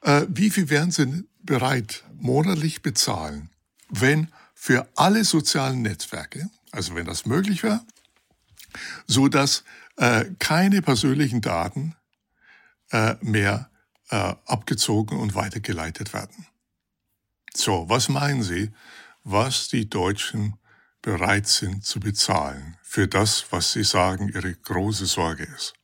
äh, 0.02 0.26
wie 0.28 0.50
viel 0.50 0.70
wären 0.70 0.90
Sie 0.90 1.24
bereit 1.42 2.04
monatlich 2.14 2.83
bezahlen, 2.83 3.50
wenn 3.88 4.28
für 4.54 4.87
alle 4.94 5.24
sozialen 5.24 5.83
Netzwerke, 5.83 6.50
also 6.70 6.94
wenn 6.94 7.06
das 7.06 7.26
möglich 7.26 7.62
wäre, 7.62 7.80
so 9.06 9.28
dass 9.28 9.64
äh, 9.96 10.26
keine 10.38 10.83
persönlichen 10.83 11.40
Daten 11.40 11.96
äh, 12.90 13.16
mehr 13.20 13.70
äh, 14.11 14.35
abgezogen 14.46 15.18
und 15.18 15.35
weitergeleitet 15.35 16.12
werden. 16.12 16.46
So, 17.54 17.88
was 17.88 18.09
meinen 18.09 18.42
Sie, 18.42 18.70
was 19.24 19.68
die 19.68 19.88
Deutschen 19.88 20.54
bereit 21.02 21.48
sind 21.48 21.85
zu 21.85 22.00
bezahlen 22.00 22.76
für 22.83 23.09
das, 23.09 23.46
was 23.50 23.72
Sie 23.72 23.85
sagen, 23.85 24.28
Ihre 24.28 24.54
große 24.54 25.06
Sorge 25.06 25.44
ist? 25.44 25.74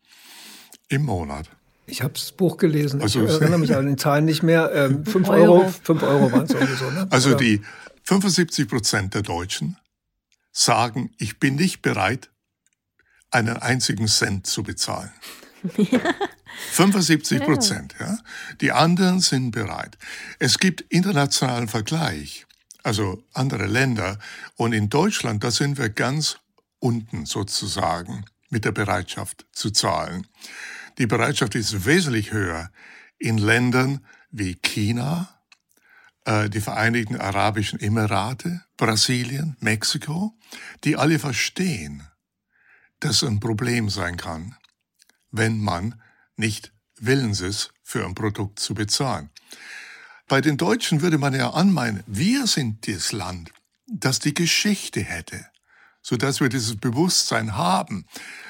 Im 0.88 1.04
Monat. 1.04 1.50
Ich 1.86 2.02
habe 2.02 2.14
das 2.14 2.32
Buch 2.32 2.56
gelesen. 2.56 3.00
Also, 3.00 3.24
ich 3.24 3.30
erinnere 3.30 3.58
mich 3.58 3.74
an 3.74 3.86
den 3.86 3.98
Zahlen 3.98 4.24
nicht 4.24 4.42
mehr. 4.42 4.72
Ähm, 4.74 5.06
fünf 5.06 5.28
Euro, 5.28 5.60
Euro. 5.60 5.74
fünf 5.82 6.02
Euro 6.02 6.32
waren 6.32 6.44
es 6.44 6.50
sowieso. 6.50 6.90
Ne? 6.90 7.06
Also 7.10 7.30
ja. 7.30 7.36
die 7.36 7.62
75 8.04 8.68
Prozent 8.68 9.14
der 9.14 9.22
Deutschen 9.22 9.76
sagen, 10.52 11.10
ich 11.18 11.38
bin 11.38 11.56
nicht 11.56 11.82
bereit, 11.82 12.30
einen 13.30 13.56
einzigen 13.56 14.08
Cent 14.08 14.46
zu 14.46 14.62
bezahlen. 14.62 15.10
75 16.72 17.40
Prozent, 17.42 17.94
ja. 18.00 18.18
Die 18.60 18.72
anderen 18.72 19.20
sind 19.20 19.50
bereit. 19.50 19.98
Es 20.38 20.58
gibt 20.58 20.80
internationalen 20.82 21.68
Vergleich, 21.68 22.46
also 22.82 23.22
andere 23.32 23.66
Länder. 23.66 24.18
Und 24.56 24.72
in 24.72 24.88
Deutschland, 24.88 25.44
da 25.44 25.50
sind 25.50 25.78
wir 25.78 25.88
ganz 25.88 26.38
unten 26.78 27.26
sozusagen 27.26 28.24
mit 28.48 28.64
der 28.64 28.72
Bereitschaft 28.72 29.46
zu 29.52 29.70
zahlen. 29.70 30.26
Die 30.98 31.06
Bereitschaft 31.06 31.54
ist 31.54 31.84
wesentlich 31.84 32.32
höher 32.32 32.70
in 33.18 33.38
Ländern 33.38 34.04
wie 34.30 34.54
China, 34.54 35.42
äh, 36.24 36.48
die 36.48 36.60
Vereinigten 36.60 37.16
Arabischen 37.16 37.80
Emirate, 37.80 38.64
Brasilien, 38.76 39.56
Mexiko, 39.60 40.36
die 40.84 40.96
alle 40.96 41.18
verstehen, 41.18 42.02
das 43.00 43.22
ein 43.22 43.40
Problem 43.40 43.90
sein 43.90 44.16
kann, 44.16 44.56
wenn 45.30 45.60
man 45.60 46.00
nicht 46.36 46.72
willens 46.98 47.40
ist, 47.40 47.72
für 47.82 48.04
ein 48.04 48.14
Produkt 48.14 48.58
zu 48.58 48.74
bezahlen. 48.74 49.30
Bei 50.28 50.40
den 50.40 50.56
Deutschen 50.56 51.02
würde 51.02 51.18
man 51.18 51.34
ja 51.34 51.50
anmeinen, 51.50 52.02
wir 52.06 52.46
sind 52.46 52.88
das 52.88 53.12
Land, 53.12 53.52
das 53.86 54.18
die 54.18 54.34
Geschichte 54.34 55.00
hätte, 55.00 55.46
so 56.06 56.16
dass 56.16 56.40
wir 56.40 56.48
dieses 56.48 56.76
Bewusstsein 56.76 57.56
haben. 57.56 58.06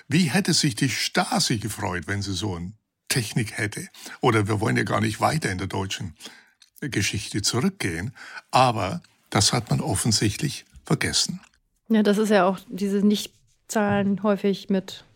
Wie 0.08 0.24
hätte 0.30 0.52
sich 0.52 0.74
die 0.74 0.90
Stasi 0.90 1.56
gefreut, 1.56 2.02
wenn 2.06 2.20
sie 2.20 2.34
so 2.34 2.54
eine 2.54 2.74
Technik 3.08 3.56
hätte? 3.56 3.88
Oder 4.20 4.46
wir 4.46 4.60
wollen 4.60 4.76
ja 4.76 4.82
gar 4.82 5.00
nicht 5.00 5.22
weiter 5.22 5.50
in 5.50 5.56
der 5.56 5.66
deutschen 5.66 6.14
Geschichte 6.82 7.40
zurückgehen, 7.40 8.12
aber 8.50 9.00
das 9.30 9.54
hat 9.54 9.70
man 9.70 9.80
offensichtlich 9.80 10.66
vergessen. 10.84 11.40
Ja, 11.88 12.02
das 12.02 12.18
ist 12.18 12.28
ja 12.28 12.44
auch 12.44 12.58
diese 12.68 12.98
nicht 12.98 13.32
Zahlen 13.68 14.22
häufig 14.22 14.68
mit 14.68 15.06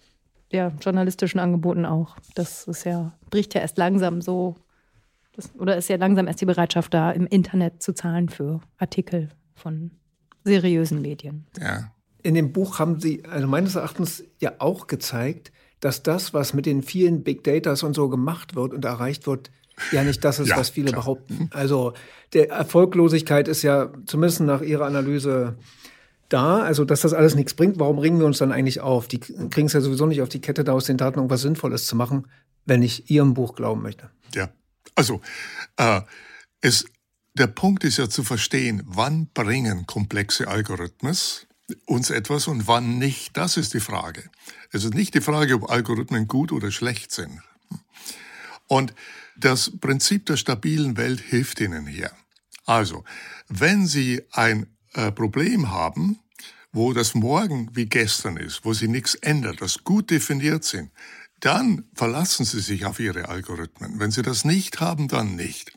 ja, 0.51 0.69
journalistischen 0.81 1.41
Angeboten 1.41 1.85
auch. 1.85 2.17
Das 2.35 2.67
ist 2.67 2.85
ja, 2.85 3.13
bricht 3.29 3.53
ja 3.53 3.61
erst 3.61 3.77
langsam 3.77 4.23
so, 4.23 4.57
das, 5.37 5.55
oder 5.57 5.77
ist 5.77 5.91
ja 5.91 5.97
langsam 5.97 6.27
erst 6.27 6.41
die 6.41 6.47
Bereitschaft 6.47 6.95
da, 6.95 7.11
im 7.11 7.27
Internet 7.27 7.83
zu 7.83 7.93
zahlen 7.93 8.31
für 8.31 8.63
Artikel 8.79 9.29
von 9.55 9.91
seriösen 10.43 11.03
Medien. 11.03 11.47
Ja. 11.61 11.93
In 12.23 12.35
dem 12.35 12.53
Buch 12.53 12.79
haben 12.79 13.01
Sie, 13.01 13.25
also 13.25 13.47
meines 13.47 13.75
Erachtens, 13.75 14.25
ja 14.39 14.53
auch 14.59 14.87
gezeigt, 14.87 15.53
dass 15.81 16.03
das, 16.03 16.35
was 16.35 16.55
mit 16.55 16.67
den 16.67 16.83
vielen 16.83 17.23
Big 17.23 17.45
Datas 17.45 17.83
und 17.83 17.95
so 17.95 18.09
gemacht 18.09 18.55
wird 18.55 18.75
und 18.75 18.85
erreicht 18.85 19.27
wird, 19.27 19.51
ja 19.93 20.05
nicht 20.05 20.25
das 20.25 20.39
ist, 20.39 20.49
ja, 20.49 20.57
was 20.57 20.71
viele 20.71 20.91
klar. 20.91 21.03
behaupten. 21.03 21.49
Also 21.53 21.95
der 22.33 22.51
Erfolglosigkeit 22.51 23.49
ist 23.49 23.63
ja 23.63 23.91
zumindest 24.07 24.41
nach 24.41 24.61
Ihrer 24.61 24.85
Analyse 24.87 25.57
da, 26.29 26.61
also 26.61 26.85
dass 26.85 27.01
das 27.01 27.13
alles 27.13 27.35
nichts 27.35 27.55
bringt, 27.55 27.79
warum 27.79 27.99
ringen 27.99 28.19
wir 28.19 28.27
uns 28.27 28.39
dann 28.39 28.53
eigentlich 28.53 28.81
auf? 28.81 29.09
Die 29.09 29.19
kriegen 29.19 29.67
es 29.67 29.73
ja 29.73 29.81
sowieso 29.81 30.07
nicht 30.07 30.23
auf 30.23 30.29
die 30.29 30.41
Kette, 30.41 30.65
da 30.65 30.73
aus 30.73 30.85
den 30.85 30.97
Daten 30.97 31.19
irgendwas 31.19 31.43
Sinnvolles 31.43 31.87
zu 31.87 31.97
machen, 31.97 32.27
wenn 32.67 32.83
ich 32.83 33.11
Ihrem 33.11 33.35
Buch 33.35 33.55
glauben 33.55 33.83
möchte. 33.83 34.11
Ja, 34.35 34.51
also 34.95 35.21
äh, 35.77 36.03
es, 36.61 36.85
der 37.35 37.49
Punkt 37.49 37.85
ist 37.85 37.99
ja 37.99 38.09
zu 38.09 38.23
verstehen, 38.23 38.83
wann 38.87 39.29
bringen 39.35 39.87
komplexe 39.87 40.47
Algorithmen 40.47 41.17
uns 41.87 42.11
etwas 42.11 42.47
und 42.47 42.67
wann 42.67 42.99
nicht. 42.99 43.37
Das 43.37 43.57
ist 43.57 43.75
die 43.75 43.81
Frage. 43.81 44.31
Es 44.73 44.85
ist 44.85 44.95
nicht 44.95 45.15
die 45.15 45.21
Frage, 45.21 45.55
ob 45.55 45.71
Algorithmen 45.71 46.29
gut 46.29 46.53
oder 46.53 46.71
schlecht 46.71 47.13
sind. 47.13 47.41
Und 48.67 48.95
das 49.37 49.73
Prinzip 49.81 50.27
der 50.27 50.37
stabilen 50.37 50.97
Welt 50.97 51.21
hilft 51.21 51.61
Ihnen 51.61 51.87
hier. 51.87 52.11
Also, 52.67 53.05
wenn 53.49 53.87
Sie 53.87 54.23
ein 54.33 54.67
äh, 54.95 55.11
Problem 55.11 55.71
haben, 55.71 56.19
wo 56.73 56.93
das 56.93 57.15
Morgen 57.15 57.69
wie 57.75 57.87
gestern 57.87 58.37
ist, 58.37 58.65
wo 58.65 58.73
sie 58.73 58.89
nichts 58.89 59.15
ändert, 59.15 59.61
das 59.61 59.83
gut 59.85 60.11
definiert 60.11 60.65
sind, 60.65 60.91
dann 61.41 61.85
verlassen 61.95 62.45
Sie 62.45 62.61
sich 62.61 62.85
auf 62.85 63.01
Ihre 63.01 63.29
Algorithmen. 63.29 63.99
Wenn 63.99 64.11
Sie 64.11 64.23
das 64.23 64.45
nicht 64.45 64.81
haben, 64.81 65.09
dann 65.09 65.37
nicht. 65.37 65.73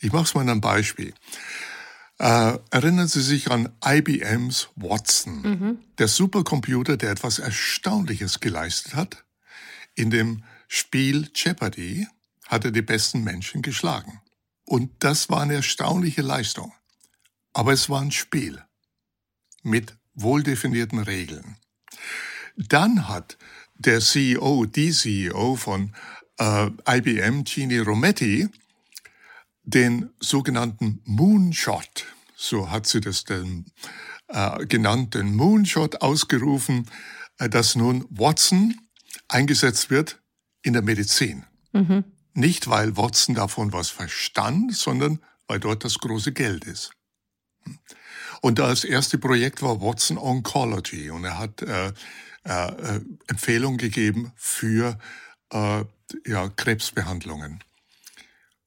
Ich 0.00 0.12
mache 0.12 0.24
es 0.24 0.34
mal 0.34 0.42
an 0.42 0.50
einem 0.50 0.60
Beispiel. 0.60 1.14
Äh, 2.18 2.58
erinnern 2.70 3.08
Sie 3.08 3.22
sich 3.22 3.50
an 3.50 3.70
IBMs 3.84 4.68
Watson, 4.76 5.42
mhm. 5.42 5.78
der 5.98 6.08
Supercomputer, 6.08 6.96
der 6.96 7.10
etwas 7.10 7.40
Erstaunliches 7.40 8.40
geleistet 8.40 8.94
hat. 8.94 9.24
In 9.94 10.10
dem 10.10 10.44
Spiel 10.68 11.30
Jeopardy 11.34 12.06
hat 12.46 12.64
er 12.64 12.70
die 12.70 12.82
besten 12.82 13.24
Menschen 13.24 13.62
geschlagen. 13.62 14.20
Und 14.64 14.90
das 15.00 15.28
war 15.28 15.42
eine 15.42 15.54
erstaunliche 15.54 16.22
Leistung. 16.22 16.72
Aber 17.52 17.72
es 17.72 17.88
war 17.90 18.00
ein 18.00 18.12
Spiel 18.12 18.62
mit 19.62 19.96
wohldefinierten 20.14 21.00
Regeln. 21.00 21.56
Dann 22.56 23.08
hat 23.08 23.36
der 23.74 24.00
CEO, 24.00 24.66
die 24.66 24.92
CEO 24.92 25.56
von 25.56 25.94
äh, 26.38 26.70
IBM, 26.88 27.44
Gini 27.44 27.78
Rometty, 27.78 28.48
den 29.64 30.10
sogenannten 30.20 31.00
Moonshot, 31.04 32.06
so 32.36 32.70
hat 32.70 32.86
sie 32.86 33.00
das 33.00 33.24
denn 33.24 33.66
äh, 34.28 34.66
genannt, 34.66 35.14
den 35.14 35.34
Moonshot 35.34 36.02
ausgerufen, 36.02 36.90
äh, 37.38 37.48
dass 37.48 37.74
nun 37.74 38.06
Watson 38.10 38.78
eingesetzt 39.28 39.90
wird 39.90 40.20
in 40.62 40.74
der 40.74 40.82
Medizin. 40.82 41.44
Mhm. 41.72 42.04
Nicht, 42.34 42.68
weil 42.68 42.96
Watson 42.96 43.34
davon 43.34 43.72
was 43.72 43.90
verstand, 43.90 44.74
sondern 44.74 45.20
weil 45.46 45.60
dort 45.60 45.84
das 45.84 45.98
große 45.98 46.32
Geld 46.32 46.64
ist. 46.64 46.92
Und 48.40 48.58
das 48.58 48.84
erste 48.84 49.18
Projekt 49.18 49.62
war 49.62 49.80
Watson 49.80 50.18
Oncology 50.18 51.10
und 51.10 51.24
er 51.24 51.38
hat 51.38 51.62
äh, 51.62 51.92
äh, 52.44 53.00
Empfehlungen 53.26 53.78
gegeben 53.78 54.32
für 54.36 54.98
äh, 55.50 55.84
ja, 56.26 56.48
Krebsbehandlungen. 56.50 57.62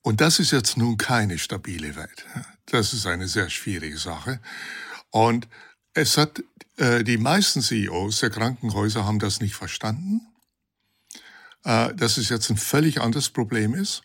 Und 0.02 0.22
das 0.22 0.40
ist 0.40 0.52
jetzt 0.52 0.78
nun 0.78 0.98
keine 0.98 1.38
stabile 1.38 1.96
Welt. 1.96 2.26
Das 2.68 2.94
ist 2.94 3.06
eine 3.06 3.28
sehr 3.28 3.50
schwierige 3.50 3.98
Sache. 3.98 4.40
Und 5.10 5.48
es 5.94 6.18
hat, 6.18 6.44
äh, 6.78 7.04
die 7.04 7.18
meisten 7.18 7.62
CEOs 7.62 8.20
der 8.20 8.30
Krankenhäuser 8.30 9.06
haben 9.06 9.20
das 9.20 9.42
nicht 9.42 9.56
verstanden, 9.56 10.22
äh, 11.64 11.94
dass 11.96 12.18
es 12.18 12.30
jetzt 12.30 12.50
ein 12.50 12.58
völlig 12.58 13.02
anderes 13.02 13.30
Problem 13.30 13.74
ist. 13.74 14.04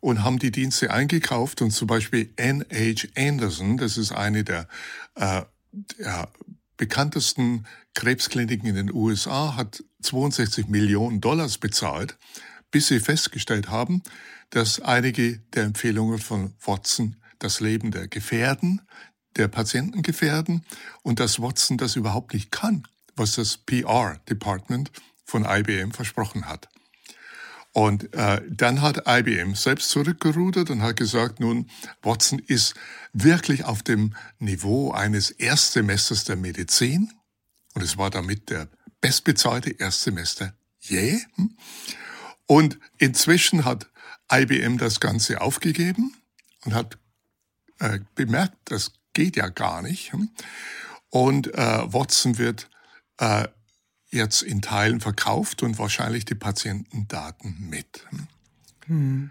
und 0.00 0.24
haben 0.24 0.38
die 0.38 0.50
Dienste 0.50 0.90
eingekauft 0.90 1.62
und 1.62 1.70
zum 1.70 1.86
Beispiel 1.86 2.32
N.H. 2.36 3.08
Anderson, 3.16 3.76
das 3.76 3.98
ist 3.98 4.12
eine 4.12 4.44
der, 4.44 4.66
äh, 5.14 5.42
der 5.98 6.30
bekanntesten 6.76 7.66
Krebskliniken 7.94 8.68
in 8.68 8.74
den 8.76 8.92
USA, 8.92 9.56
hat 9.56 9.84
62 10.02 10.68
Millionen 10.68 11.20
Dollars 11.20 11.58
bezahlt, 11.58 12.16
bis 12.70 12.88
sie 12.88 13.00
festgestellt 13.00 13.68
haben, 13.68 14.02
dass 14.50 14.80
einige 14.80 15.38
der 15.54 15.64
Empfehlungen 15.64 16.18
von 16.18 16.54
Watson 16.64 17.16
das 17.38 17.60
Leben 17.60 17.90
der 17.90 18.08
gefährden, 18.08 18.82
der 19.36 19.48
Patienten 19.48 20.02
gefährden 20.02 20.64
und 21.02 21.20
dass 21.20 21.40
Watson 21.40 21.78
das 21.78 21.96
überhaupt 21.96 22.34
nicht 22.34 22.50
kann, 22.50 22.86
was 23.16 23.36
das 23.36 23.56
PR-Department 23.56 24.90
von 25.24 25.44
IBM 25.44 25.92
versprochen 25.92 26.46
hat. 26.46 26.68
Und 27.72 28.12
äh, 28.14 28.42
dann 28.50 28.82
hat 28.82 29.04
IBM 29.06 29.54
selbst 29.54 29.90
zurückgerudert 29.90 30.70
und 30.70 30.82
hat 30.82 30.96
gesagt, 30.96 31.38
nun, 31.38 31.70
Watson 32.02 32.40
ist 32.40 32.74
wirklich 33.12 33.64
auf 33.64 33.82
dem 33.82 34.16
Niveau 34.40 34.90
eines 34.90 35.30
Erstsemesters 35.30 36.24
der 36.24 36.36
Medizin. 36.36 37.12
Und 37.74 37.82
es 37.82 37.96
war 37.96 38.10
damit 38.10 38.50
der 38.50 38.68
bestbezahlte 39.00 39.70
Erstsemester 39.70 40.52
je. 40.80 41.20
Und 42.46 42.78
inzwischen 42.98 43.64
hat 43.64 43.86
IBM 44.32 44.78
das 44.78 45.00
Ganze 45.00 45.40
aufgegeben 45.40 46.14
und 46.64 46.74
hat 46.74 46.98
äh, 47.78 48.00
bemerkt, 48.14 48.56
das 48.66 48.92
geht 49.12 49.36
ja 49.36 49.48
gar 49.48 49.82
nicht. 49.82 50.12
Und 51.08 51.54
äh, 51.54 51.92
Watson 51.92 52.38
wird 52.38 52.68
äh, 53.18 53.48
jetzt 54.10 54.42
in 54.42 54.62
Teilen 54.62 55.00
verkauft 55.00 55.62
und 55.62 55.78
wahrscheinlich 55.78 56.24
die 56.24 56.34
Patientendaten 56.34 57.68
mit. 57.68 58.06
Hm. 58.86 59.30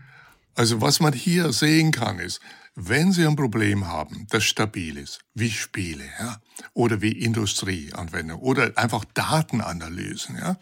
Also 0.55 0.81
was 0.81 0.99
man 0.99 1.13
hier 1.13 1.53
sehen 1.53 1.91
kann 1.91 2.19
ist, 2.19 2.41
wenn 2.75 3.11
Sie 3.11 3.25
ein 3.25 3.35
Problem 3.35 3.87
haben, 3.87 4.25
das 4.29 4.45
stabil 4.45 4.97
ist, 4.97 5.19
wie 5.33 5.51
Spiele 5.51 6.05
ja, 6.19 6.41
oder 6.73 7.01
wie 7.01 7.11
Industrieanwendungen 7.11 8.41
oder 8.41 8.71
einfach 8.77 9.03
Datenanalysen, 9.13 10.37
ja, 10.37 10.57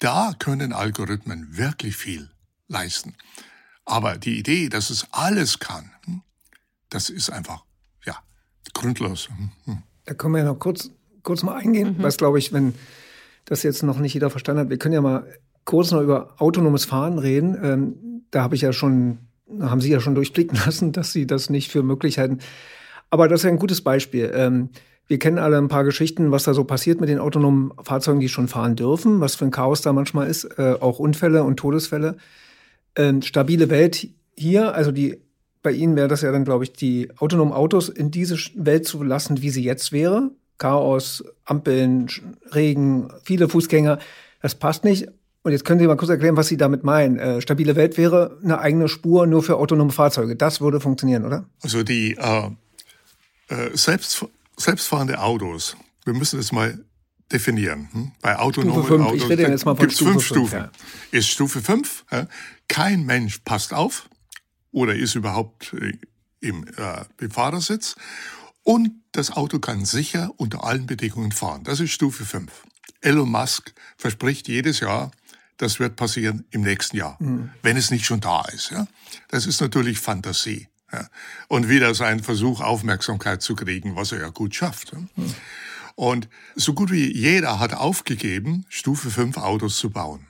da 0.00 0.34
können 0.38 0.72
Algorithmen 0.72 1.56
wirklich 1.56 1.96
viel 1.96 2.30
leisten. 2.66 3.14
Aber 3.84 4.16
die 4.16 4.38
Idee, 4.38 4.68
dass 4.68 4.90
es 4.90 5.06
alles 5.10 5.58
kann, 5.58 5.90
hm, 6.04 6.22
das 6.88 7.10
ist 7.10 7.30
einfach, 7.30 7.64
ja, 8.04 8.16
grundlos. 8.74 9.28
Hm. 9.64 9.82
Da 10.04 10.14
können 10.14 10.34
wir 10.34 10.40
ja 10.40 10.46
noch 10.46 10.58
kurz, 10.58 10.90
kurz 11.22 11.42
mal 11.42 11.56
eingehen, 11.56 11.96
mhm. 11.98 12.02
was 12.02 12.16
glaube 12.16 12.38
ich, 12.38 12.52
wenn 12.52 12.74
das 13.44 13.62
jetzt 13.62 13.82
noch 13.82 13.98
nicht 13.98 14.14
jeder 14.14 14.30
verstanden 14.30 14.60
hat. 14.62 14.70
Wir 14.70 14.78
können 14.78 14.94
ja 14.94 15.00
mal 15.00 15.26
kurz 15.64 15.90
noch 15.90 16.00
über 16.00 16.34
autonomes 16.38 16.84
Fahren 16.84 17.18
reden. 17.18 17.56
Ähm, 17.62 18.24
da 18.30 18.42
habe 18.42 18.54
ich 18.54 18.60
ja 18.60 18.72
schon, 18.72 19.18
haben 19.60 19.80
Sie 19.80 19.90
ja 19.90 20.00
schon 20.00 20.14
durchblicken 20.14 20.58
lassen, 20.66 20.92
dass 20.92 21.12
Sie 21.12 21.26
das 21.26 21.50
nicht 21.50 21.70
für 21.70 21.82
möglich 21.82 22.18
halten. 22.18 22.38
Aber 23.10 23.28
das 23.28 23.40
ist 23.40 23.44
ja 23.44 23.50
ein 23.50 23.58
gutes 23.58 23.82
Beispiel. 23.82 24.30
Ähm, 24.34 24.70
wir 25.06 25.18
kennen 25.18 25.38
alle 25.38 25.58
ein 25.58 25.68
paar 25.68 25.84
Geschichten, 25.84 26.30
was 26.30 26.44
da 26.44 26.54
so 26.54 26.64
passiert 26.64 27.00
mit 27.00 27.08
den 27.08 27.18
autonomen 27.18 27.72
Fahrzeugen, 27.82 28.20
die 28.20 28.28
schon 28.28 28.48
fahren 28.48 28.76
dürfen, 28.76 29.20
was 29.20 29.34
für 29.34 29.44
ein 29.44 29.50
Chaos 29.50 29.82
da 29.82 29.92
manchmal 29.92 30.28
ist, 30.28 30.44
äh, 30.58 30.76
auch 30.80 30.98
Unfälle 30.98 31.44
und 31.44 31.56
Todesfälle. 31.56 32.16
Ähm, 32.96 33.22
stabile 33.22 33.70
Welt 33.70 34.08
hier, 34.36 34.74
also 34.74 34.92
die 34.92 35.20
bei 35.62 35.70
Ihnen 35.70 35.96
wäre 35.96 36.08
das 36.08 36.22
ja 36.22 36.32
dann, 36.32 36.44
glaube 36.44 36.64
ich, 36.64 36.72
die 36.72 37.08
autonomen 37.18 37.52
Autos 37.52 37.88
in 37.88 38.10
diese 38.10 38.36
Welt 38.54 38.86
zu 38.86 39.02
lassen, 39.02 39.42
wie 39.42 39.50
sie 39.50 39.62
jetzt 39.62 39.92
wäre. 39.92 40.30
Chaos, 40.58 41.24
Ampeln, 41.44 42.08
Regen, 42.52 43.08
viele 43.22 43.48
Fußgänger. 43.48 43.98
Das 44.40 44.56
passt 44.56 44.84
nicht. 44.84 45.08
Und 45.44 45.52
jetzt 45.52 45.64
können 45.64 45.80
Sie 45.80 45.86
mal 45.86 45.96
kurz 45.96 46.10
erklären, 46.10 46.36
was 46.36 46.48
Sie 46.48 46.56
damit 46.56 46.84
meinen. 46.84 47.18
Äh, 47.18 47.40
stabile 47.40 47.74
Welt 47.74 47.96
wäre 47.96 48.38
eine 48.44 48.60
eigene 48.60 48.88
Spur 48.88 49.26
nur 49.26 49.42
für 49.42 49.56
autonome 49.56 49.90
Fahrzeuge. 49.90 50.36
Das 50.36 50.60
würde 50.60 50.80
funktionieren, 50.80 51.24
oder? 51.24 51.46
Also 51.62 51.82
die 51.82 52.16
äh, 52.16 52.50
äh, 53.48 53.76
selbst, 53.76 54.24
selbstfahrende 54.56 55.20
Autos, 55.20 55.76
wir 56.04 56.14
müssen 56.14 56.38
das 56.38 56.52
mal 56.52 56.78
definieren. 57.32 57.88
Hm? 57.92 58.12
Bei 58.20 58.38
autonomen 58.38 58.84
Stufe 58.84 58.98
5. 58.98 59.06
Autos 59.06 59.28
gibt 59.78 59.92
es 59.92 59.98
fünf 59.98 60.24
Stufen. 60.24 60.58
Ja. 60.58 60.70
Ist 61.10 61.28
Stufe 61.28 61.60
5, 61.60 62.04
äh, 62.10 62.26
kein 62.72 63.04
Mensch 63.04 63.40
passt 63.44 63.74
auf 63.74 64.08
oder 64.70 64.94
ist 64.94 65.14
überhaupt 65.14 65.74
äh, 65.74 65.92
im 66.40 66.66
äh, 66.66 67.04
Befahrersitz 67.18 67.96
und 68.62 68.92
das 69.12 69.30
Auto 69.30 69.58
kann 69.58 69.84
sicher 69.84 70.30
unter 70.38 70.64
allen 70.64 70.86
Bedingungen 70.86 71.32
fahren. 71.32 71.64
Das 71.64 71.80
ist 71.80 71.90
Stufe 71.90 72.24
5. 72.24 72.50
Elon 73.02 73.30
Musk 73.30 73.74
verspricht 73.98 74.48
jedes 74.48 74.80
Jahr, 74.80 75.10
das 75.58 75.80
wird 75.80 75.96
passieren 75.96 76.46
im 76.50 76.62
nächsten 76.62 76.96
Jahr, 76.96 77.18
mhm. 77.20 77.50
wenn 77.62 77.76
es 77.76 77.90
nicht 77.90 78.06
schon 78.06 78.20
da 78.20 78.42
ist. 78.46 78.70
Ja? 78.70 78.86
Das 79.28 79.44
ist 79.44 79.60
natürlich 79.60 79.98
Fantasie. 80.00 80.68
Ja? 80.90 81.10
Und 81.48 81.68
wieder 81.68 81.94
sein 81.94 82.20
Versuch, 82.20 82.62
Aufmerksamkeit 82.62 83.42
zu 83.42 83.54
kriegen, 83.54 83.96
was 83.96 84.12
er 84.12 84.20
ja 84.20 84.28
gut 84.30 84.54
schafft. 84.54 84.92
Ja? 84.92 84.98
Mhm. 84.98 85.34
Und 85.94 86.28
so 86.54 86.72
gut 86.72 86.90
wie 86.90 87.14
jeder 87.14 87.58
hat 87.58 87.74
aufgegeben, 87.74 88.64
Stufe 88.70 89.10
5 89.10 89.36
Autos 89.36 89.76
zu 89.76 89.90
bauen. 89.90 90.26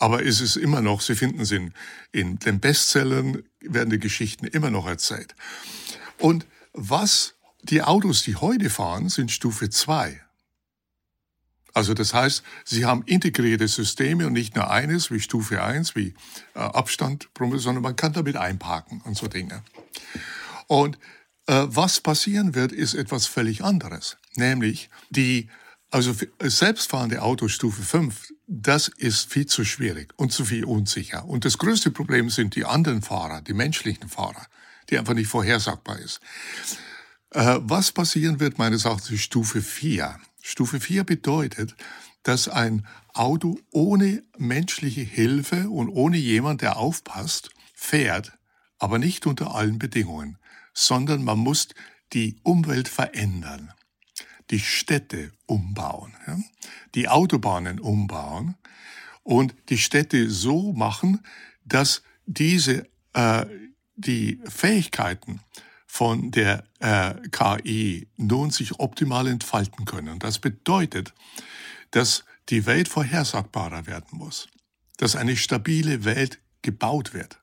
Aber 0.00 0.24
es 0.24 0.40
ist 0.40 0.56
immer 0.56 0.80
noch, 0.80 1.02
Sie 1.02 1.14
finden 1.14 1.40
es 1.40 1.52
in, 1.52 1.72
in 2.10 2.38
den 2.38 2.58
Bestsellern, 2.58 3.44
werden 3.60 3.90
die 3.90 3.98
Geschichten 3.98 4.46
immer 4.46 4.70
noch 4.70 4.86
erzählt. 4.86 5.36
Und 6.18 6.46
was 6.72 7.34
die 7.62 7.82
Autos, 7.82 8.22
die 8.22 8.36
heute 8.36 8.70
fahren, 8.70 9.10
sind 9.10 9.30
Stufe 9.30 9.68
2. 9.68 10.20
Also 11.74 11.92
das 11.94 12.14
heißt, 12.14 12.42
sie 12.64 12.86
haben 12.86 13.02
integrierte 13.04 13.68
Systeme 13.68 14.26
und 14.26 14.32
nicht 14.32 14.56
nur 14.56 14.70
eines 14.70 15.10
wie 15.10 15.20
Stufe 15.20 15.62
1, 15.62 15.94
wie 15.94 16.14
äh, 16.54 16.58
Abstand, 16.58 17.28
sondern 17.38 17.82
man 17.82 17.94
kann 17.94 18.14
damit 18.14 18.36
einparken 18.36 19.02
und 19.02 19.16
so 19.16 19.28
Dinge. 19.28 19.62
Und 20.66 20.98
äh, 21.46 21.66
was 21.66 22.00
passieren 22.00 22.54
wird, 22.54 22.72
ist 22.72 22.94
etwas 22.94 23.26
völlig 23.26 23.62
anderes. 23.62 24.16
Nämlich 24.34 24.88
die, 25.10 25.48
also 25.90 26.14
selbstfahrende 26.40 27.22
Autostufe 27.22 27.82
5, 27.82 28.32
das 28.46 28.88
ist 28.88 29.32
viel 29.32 29.46
zu 29.46 29.64
schwierig 29.64 30.12
und 30.16 30.32
zu 30.32 30.44
viel 30.44 30.64
unsicher. 30.64 31.24
Und 31.24 31.44
das 31.44 31.58
größte 31.58 31.90
Problem 31.90 32.30
sind 32.30 32.54
die 32.54 32.64
anderen 32.64 33.02
Fahrer, 33.02 33.42
die 33.42 33.54
menschlichen 33.54 34.08
Fahrer, 34.08 34.46
die 34.88 34.98
einfach 34.98 35.14
nicht 35.14 35.28
vorhersagbar 35.28 35.98
ist. 35.98 36.20
Äh, 37.30 37.58
was 37.60 37.92
passieren 37.92 38.40
wird, 38.40 38.58
meines 38.58 38.84
Erachtens, 38.84 39.20
Stufe 39.20 39.62
4. 39.62 40.18
Stufe 40.42 40.80
4 40.80 41.04
bedeutet, 41.04 41.74
dass 42.22 42.48
ein 42.48 42.86
Auto 43.12 43.58
ohne 43.70 44.22
menschliche 44.38 45.00
Hilfe 45.00 45.68
und 45.70 45.88
ohne 45.88 46.16
jemand, 46.16 46.62
der 46.62 46.76
aufpasst, 46.76 47.50
fährt, 47.74 48.32
aber 48.78 48.98
nicht 48.98 49.26
unter 49.26 49.54
allen 49.54 49.78
Bedingungen, 49.78 50.38
sondern 50.72 51.24
man 51.24 51.38
muss 51.38 51.68
die 52.12 52.36
Umwelt 52.42 52.88
verändern, 52.88 53.72
die 54.50 54.60
Städte 54.60 55.32
umbauen, 55.46 56.12
ja? 56.26 56.38
die 56.94 57.08
Autobahnen 57.08 57.80
umbauen 57.80 58.56
und 59.22 59.54
die 59.68 59.78
Städte 59.78 60.30
so 60.30 60.72
machen, 60.72 61.24
dass 61.64 62.02
diese 62.26 62.88
äh, 63.12 63.46
die 63.96 64.40
Fähigkeiten 64.48 65.40
von 65.86 66.30
der 66.30 66.64
äh, 66.78 67.14
KI 67.30 68.08
nun 68.16 68.50
sich 68.50 68.78
optimal 68.78 69.26
entfalten 69.26 69.84
können. 69.84 70.18
Das 70.18 70.38
bedeutet, 70.38 71.12
dass 71.90 72.24
die 72.48 72.66
Welt 72.66 72.88
vorhersagbarer 72.88 73.86
werden 73.86 74.18
muss, 74.18 74.48
dass 74.96 75.16
eine 75.16 75.36
stabile 75.36 76.04
Welt 76.04 76.40
gebaut 76.62 77.12
wird 77.12 77.40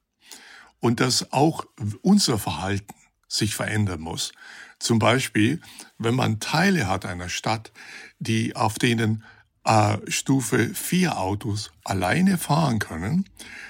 und 0.79 0.99
dass 0.99 1.31
auch 1.33 1.65
unser 2.01 2.37
Verhalten 2.37 2.95
sich 3.27 3.55
verändern 3.55 3.99
muss. 3.99 4.31
Zum 4.79 4.99
Beispiel, 4.99 5.59
wenn 5.97 6.15
man 6.15 6.39
Teile 6.39 6.87
hat 6.87 7.05
einer 7.05 7.29
Stadt, 7.29 7.71
die 8.19 8.55
auf 8.55 8.75
denen 8.75 9.23
äh, 9.63 9.97
Stufe 10.07 10.69
4 10.73 11.19
Autos 11.19 11.71
alleine 11.83 12.37
fahren 12.37 12.79
können, 12.79 13.25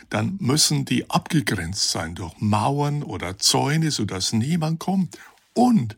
dann 0.09 0.37
müssen 0.39 0.85
die 0.85 1.09
abgegrenzt 1.09 1.89
sein 1.89 2.15
durch 2.15 2.33
Mauern 2.39 3.03
oder 3.03 3.37
Zäune, 3.37 3.91
sodass 3.91 4.33
niemand 4.33 4.79
kommt. 4.79 5.17
Und 5.53 5.97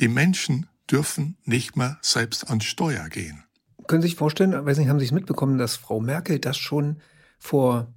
die 0.00 0.08
Menschen 0.08 0.66
dürfen 0.90 1.36
nicht 1.44 1.76
mehr 1.76 1.98
selbst 2.02 2.48
ans 2.48 2.64
Steuer 2.64 3.08
gehen. 3.08 3.44
Können 3.86 4.02
Sie 4.02 4.08
sich 4.08 4.16
vorstellen, 4.16 4.52
weiß 4.52 4.78
nicht, 4.78 4.88
haben 4.88 4.98
Sie 4.98 5.06
es 5.06 5.12
mitbekommen, 5.12 5.58
dass 5.58 5.76
Frau 5.76 6.00
Merkel 6.00 6.38
das 6.38 6.56
schon 6.56 7.00
vor, 7.38 7.92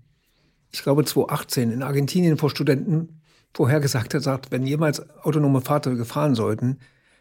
ich 0.71 0.84
glaube 0.84 1.03
2018 1.03 1.71
in 1.71 1.84
Argentinien 1.84 2.38
vor 2.38 2.49
Studenten 2.49 3.21
vorhergesagt 3.53 4.13
hat, 4.13 4.23
sagt, 4.23 4.51
wenn 4.51 4.65
jemals 4.65 5.01
autonome 5.23 5.61
Fahrzeuge 5.61 6.05
fahren 6.05 6.35
sollten, 6.35 6.79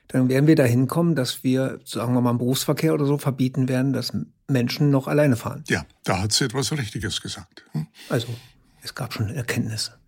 dann 0.08 0.28
werden 0.28 0.46
wir 0.46 0.56
dahin 0.56 0.88
kommen, 0.88 1.14
dass 1.14 1.42
wir, 1.42 1.80
sagen 1.84 2.14
wir 2.14 2.20
mal, 2.20 2.32
im 2.32 2.38
Berufsverkehr 2.38 2.92
oder 2.94 3.06
so 3.06 3.18
verbieten 3.18 3.68
werden, 3.68 3.92
dass 3.92 4.12
Menschen 4.48 4.90
noch 4.90 5.08
alleine 5.08 5.36
fahren. 5.36 5.64
Ja, 5.68 5.86
da 6.04 6.20
hat 6.22 6.32
sie 6.32 6.44
etwas 6.44 6.72
Richtiges 6.72 7.20
gesagt. 7.20 7.64
Hm? 7.72 7.86
Also, 8.08 8.28
es 8.82 8.94
gab 8.94 9.14
schon 9.14 9.30
Erkenntnisse. 9.30 9.98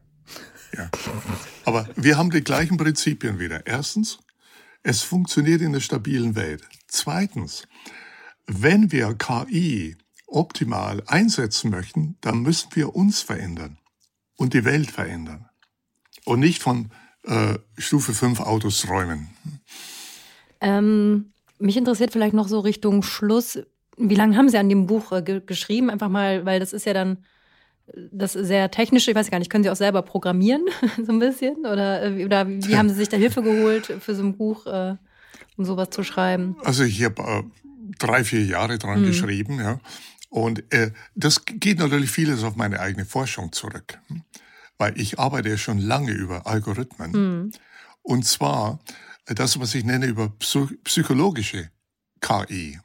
Ja. 0.76 0.90
Aber 1.64 1.88
wir 1.96 2.18
haben 2.18 2.30
die 2.30 2.42
gleichen 2.42 2.76
Prinzipien 2.76 3.38
wieder. 3.38 3.66
Erstens, 3.66 4.18
es 4.82 5.02
funktioniert 5.02 5.60
in 5.60 5.68
einer 5.68 5.80
stabilen 5.80 6.34
Welt. 6.34 6.62
Zweitens, 6.88 7.66
wenn 8.46 8.90
wir 8.92 9.14
KI 9.14 9.96
optimal 10.26 11.02
einsetzen 11.06 11.70
möchten, 11.70 12.16
dann 12.20 12.42
müssen 12.42 12.70
wir 12.74 12.94
uns 12.94 13.22
verändern. 13.22 13.78
und 14.36 14.52
die 14.52 14.64
Welt 14.64 14.90
verändern. 14.90 15.48
Und 16.24 16.40
nicht 16.40 16.62
von 16.62 16.90
äh, 17.24 17.54
Stufe 17.78 18.12
5 18.12 18.40
Autos 18.40 18.80
träumen. 18.80 19.28
Ähm, 20.60 21.32
mich 21.58 21.76
interessiert 21.76 22.12
vielleicht 22.12 22.34
noch 22.34 22.48
so 22.48 22.60
Richtung 22.60 23.02
Schluss. 23.02 23.58
Wie 23.96 24.14
lange 24.14 24.36
haben 24.36 24.48
Sie 24.48 24.58
an 24.58 24.68
dem 24.68 24.86
Buch 24.86 25.12
äh, 25.12 25.22
ge 25.22 25.42
geschrieben? 25.44 25.90
Einfach 25.90 26.08
mal, 26.08 26.44
weil 26.44 26.60
das 26.60 26.72
ist 26.72 26.86
ja 26.86 26.94
dann 26.94 27.18
das 28.12 28.32
sehr 28.32 28.70
technische, 28.70 29.10
ich 29.10 29.16
weiß 29.16 29.30
gar 29.30 29.38
nicht, 29.38 29.50
können 29.50 29.64
Sie 29.64 29.70
auch 29.70 29.76
selber 29.76 30.02
programmieren, 30.02 30.64
so 31.04 31.12
ein 31.12 31.18
bisschen? 31.18 31.58
Oder, 31.58 32.02
äh, 32.04 32.24
oder 32.24 32.48
wie 32.48 32.76
haben 32.76 32.88
Sie 32.88 32.94
sich 32.94 33.08
da 33.08 33.16
Hilfe 33.16 33.42
geholt 33.42 33.92
für 34.00 34.14
so 34.14 34.22
ein 34.22 34.36
Buch, 34.36 34.66
äh, 34.66 34.96
um 35.56 35.64
sowas 35.64 35.90
zu 35.90 36.02
schreiben? 36.02 36.56
Also 36.64 36.84
ich 36.84 37.02
habe 37.04 37.22
äh, 37.22 37.42
drei, 37.98 38.24
vier 38.24 38.44
Jahre 38.44 38.78
dran 38.78 39.02
mhm. 39.02 39.06
geschrieben, 39.06 39.60
ja. 39.60 39.80
Und 40.30 40.64
äh, 40.72 40.90
das 41.14 41.44
geht 41.44 41.78
natürlich 41.78 42.10
vieles 42.10 42.42
auf 42.42 42.56
meine 42.56 42.80
eigene 42.80 43.04
Forschung 43.04 43.52
zurück. 43.52 44.00
Weil 44.78 44.98
ich 45.00 45.18
arbeite 45.18 45.50
ja 45.50 45.56
schon 45.56 45.78
lange 45.78 46.12
über 46.12 46.46
Algorithmen. 46.46 47.12
Mhm. 47.12 47.52
Und 48.02 48.24
zwar 48.24 48.80
äh, 49.26 49.34
das, 49.34 49.58
was 49.60 49.74
ich 49.74 49.84
nenne 49.84 50.06
über 50.06 50.32
psychologische 50.84 51.70
KI. 52.20 52.78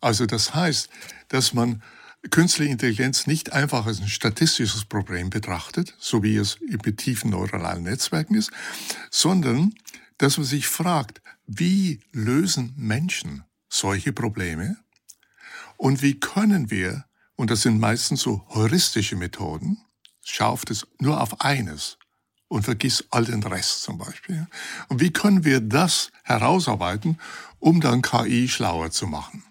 Also 0.00 0.26
das 0.26 0.54
heißt, 0.54 0.88
dass 1.28 1.54
man 1.54 1.82
künstliche 2.30 2.70
Intelligenz 2.70 3.26
nicht 3.26 3.52
einfach 3.52 3.86
als 3.86 4.00
ein 4.00 4.08
statistisches 4.08 4.84
Problem 4.84 5.30
betrachtet, 5.30 5.94
so 5.98 6.22
wie 6.22 6.36
es 6.36 6.58
mit 6.60 6.98
tiefen 6.98 7.30
neuronalen 7.30 7.84
Netzwerken 7.84 8.34
ist, 8.34 8.50
sondern 9.10 9.74
dass 10.18 10.36
man 10.36 10.46
sich 10.46 10.68
fragt, 10.68 11.20
wie 11.46 12.00
lösen 12.12 12.74
Menschen 12.76 13.44
solche 13.68 14.12
Probleme 14.12 14.76
und 15.76 16.02
wie 16.02 16.20
können 16.20 16.70
wir, 16.70 17.04
und 17.34 17.50
das 17.50 17.62
sind 17.62 17.80
meistens 17.80 18.20
so 18.20 18.46
heuristische 18.50 19.16
Methoden, 19.16 19.78
schauft 20.24 20.70
es 20.70 20.86
nur 20.98 21.20
auf 21.20 21.40
eines 21.40 21.98
und 22.48 22.64
vergiss 22.64 23.04
all 23.10 23.24
den 23.24 23.42
Rest 23.42 23.82
zum 23.82 23.98
Beispiel. 23.98 24.46
Und 24.88 25.00
wie 25.00 25.10
können 25.10 25.44
wir 25.44 25.60
das 25.60 26.10
herausarbeiten, 26.24 27.18
um 27.58 27.80
dann 27.80 28.02
KI 28.02 28.48
schlauer 28.48 28.90
zu 28.90 29.06
machen? 29.06 29.44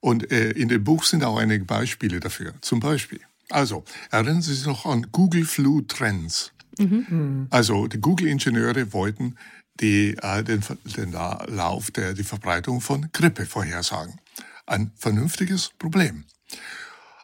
Und 0.00 0.30
äh, 0.30 0.50
in 0.50 0.68
dem 0.68 0.84
Buch 0.84 1.04
sind 1.04 1.24
auch 1.24 1.38
einige 1.38 1.64
Beispiele 1.64 2.20
dafür. 2.20 2.54
Zum 2.60 2.80
Beispiel, 2.80 3.20
also 3.50 3.84
erinnern 4.10 4.42
Sie 4.42 4.54
sich 4.54 4.66
noch 4.66 4.84
an 4.84 5.06
Google 5.12 5.44
Flu 5.44 5.82
Trends. 5.82 6.52
Mhm. 6.78 7.46
Also 7.50 7.86
die 7.86 8.00
Google-Ingenieure 8.00 8.92
wollten 8.92 9.36
die, 9.80 10.16
äh, 10.20 10.42
den, 10.42 10.62
den 10.96 11.12
Lauf 11.12 11.90
der 11.90 12.14
die 12.14 12.24
Verbreitung 12.24 12.80
von 12.80 13.10
Grippe 13.12 13.46
vorhersagen. 13.46 14.18
Ein 14.66 14.92
vernünftiges 14.96 15.70
Problem. 15.78 16.24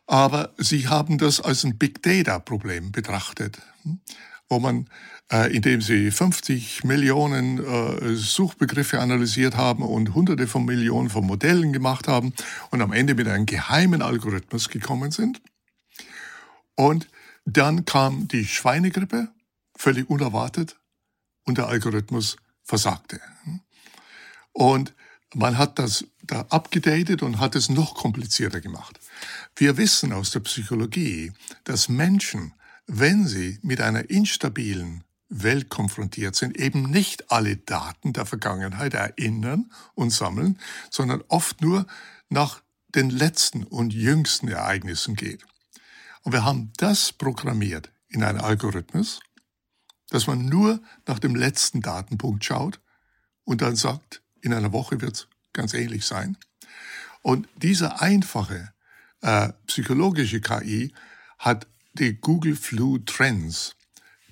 Aber 0.09 0.55
sie 0.57 0.89
haben 0.89 1.19
das 1.19 1.41
als 1.41 1.65
ein 1.65 1.79
Big 1.79 2.03
Data 2.03 2.39
Problem 2.39 2.91
betrachtet, 2.91 3.61
hm, 3.83 4.01
wo 4.49 4.59
man 4.59 4.89
äh, 5.31 5.55
indem 5.55 5.83
sie 5.83 6.11
50 6.11 6.85
Millionen 6.85 7.59
äh, 7.63 8.15
Suchbegriffe 8.17 9.01
analysiert 9.01 9.57
haben 9.57 9.83
und 9.83 10.15
hunderte 10.15 10.47
von 10.47 10.65
Millionen 10.65 11.11
von 11.11 11.27
Modellen 11.27 11.73
gemacht 11.75 12.09
haben 12.09 12.33
und 12.71 12.81
am 12.81 12.93
Ende 12.93 13.15
mit 13.15 13.29
einem 13.29 13.45
geheimen 13.45 14.01
Algorithmus 14.01 14.71
gekommen 14.71 15.11
sind. 15.11 15.43
Und 16.75 17.09
dann 17.45 17.85
kam 17.85 18.29
die 18.29 18.47
Schweinegrippe, 18.47 19.29
völlig 19.77 20.09
unerwartet, 20.09 20.77
und 21.45 21.59
der 21.59 21.69
Algorithmus 21.69 22.37
versagte. 22.63 23.21
Und 24.53 24.95
man 25.35 25.59
hat 25.59 25.79
das 25.79 26.07
da 26.23 26.47
abgedatet 26.49 27.23
und 27.23 27.39
hat 27.39 27.55
es 27.55 27.69
noch 27.69 27.95
komplizierter 27.95 28.61
gemacht. 28.61 28.98
Wir 29.57 29.77
wissen 29.77 30.13
aus 30.13 30.31
der 30.31 30.41
Psychologie, 30.41 31.33
dass 31.65 31.89
Menschen, 31.89 32.55
wenn 32.87 33.27
sie 33.27 33.59
mit 33.63 33.81
einer 33.81 34.09
instabilen 34.11 35.05
Welt 35.29 35.69
konfrontiert 35.69 36.35
sind, 36.37 36.57
eben 36.57 36.91
nicht 36.91 37.31
alle 37.31 37.57
Daten 37.57 38.13
der 38.13 38.25
Vergangenheit 38.25 38.95
erinnern 38.95 39.71
und 39.95 40.11
sammeln, 40.11 40.59
sondern 40.91 41.23
oft 41.29 41.61
nur 41.61 41.87
nach 42.29 42.63
den 42.95 43.11
letzten 43.11 43.65
und 43.65 43.93
jüngsten 43.93 44.49
Ereignissen 44.49 45.15
geht. 45.15 45.45
Und 46.23 46.33
wir 46.33 46.45
haben 46.45 46.73
das 46.79 47.13
programmiert 47.13 47.93
in 48.09 48.25
einen 48.25 48.41
Algorithmus, 48.41 49.21
dass 50.09 50.27
man 50.27 50.47
nur 50.47 50.81
nach 51.07 51.19
dem 51.19 51.35
letzten 51.35 51.83
Datenpunkt 51.83 52.45
schaut 52.45 52.81
und 53.45 53.61
dann 53.61 53.77
sagt, 53.77 54.23
in 54.41 54.55
einer 54.55 54.73
Woche 54.73 55.01
wird 55.01 55.17
es 55.17 55.29
ganz 55.53 55.75
ähnlich 55.75 56.07
sein. 56.07 56.37
Und 57.23 57.49
diese 57.57 58.01
einfache 58.01 58.73
äh, 59.21 59.51
psychologische 59.67 60.41
KI 60.41 60.93
hat 61.39 61.67
die 61.95 62.15
Google 62.15 62.57
Flu 62.57 62.99
Trends 62.99 63.75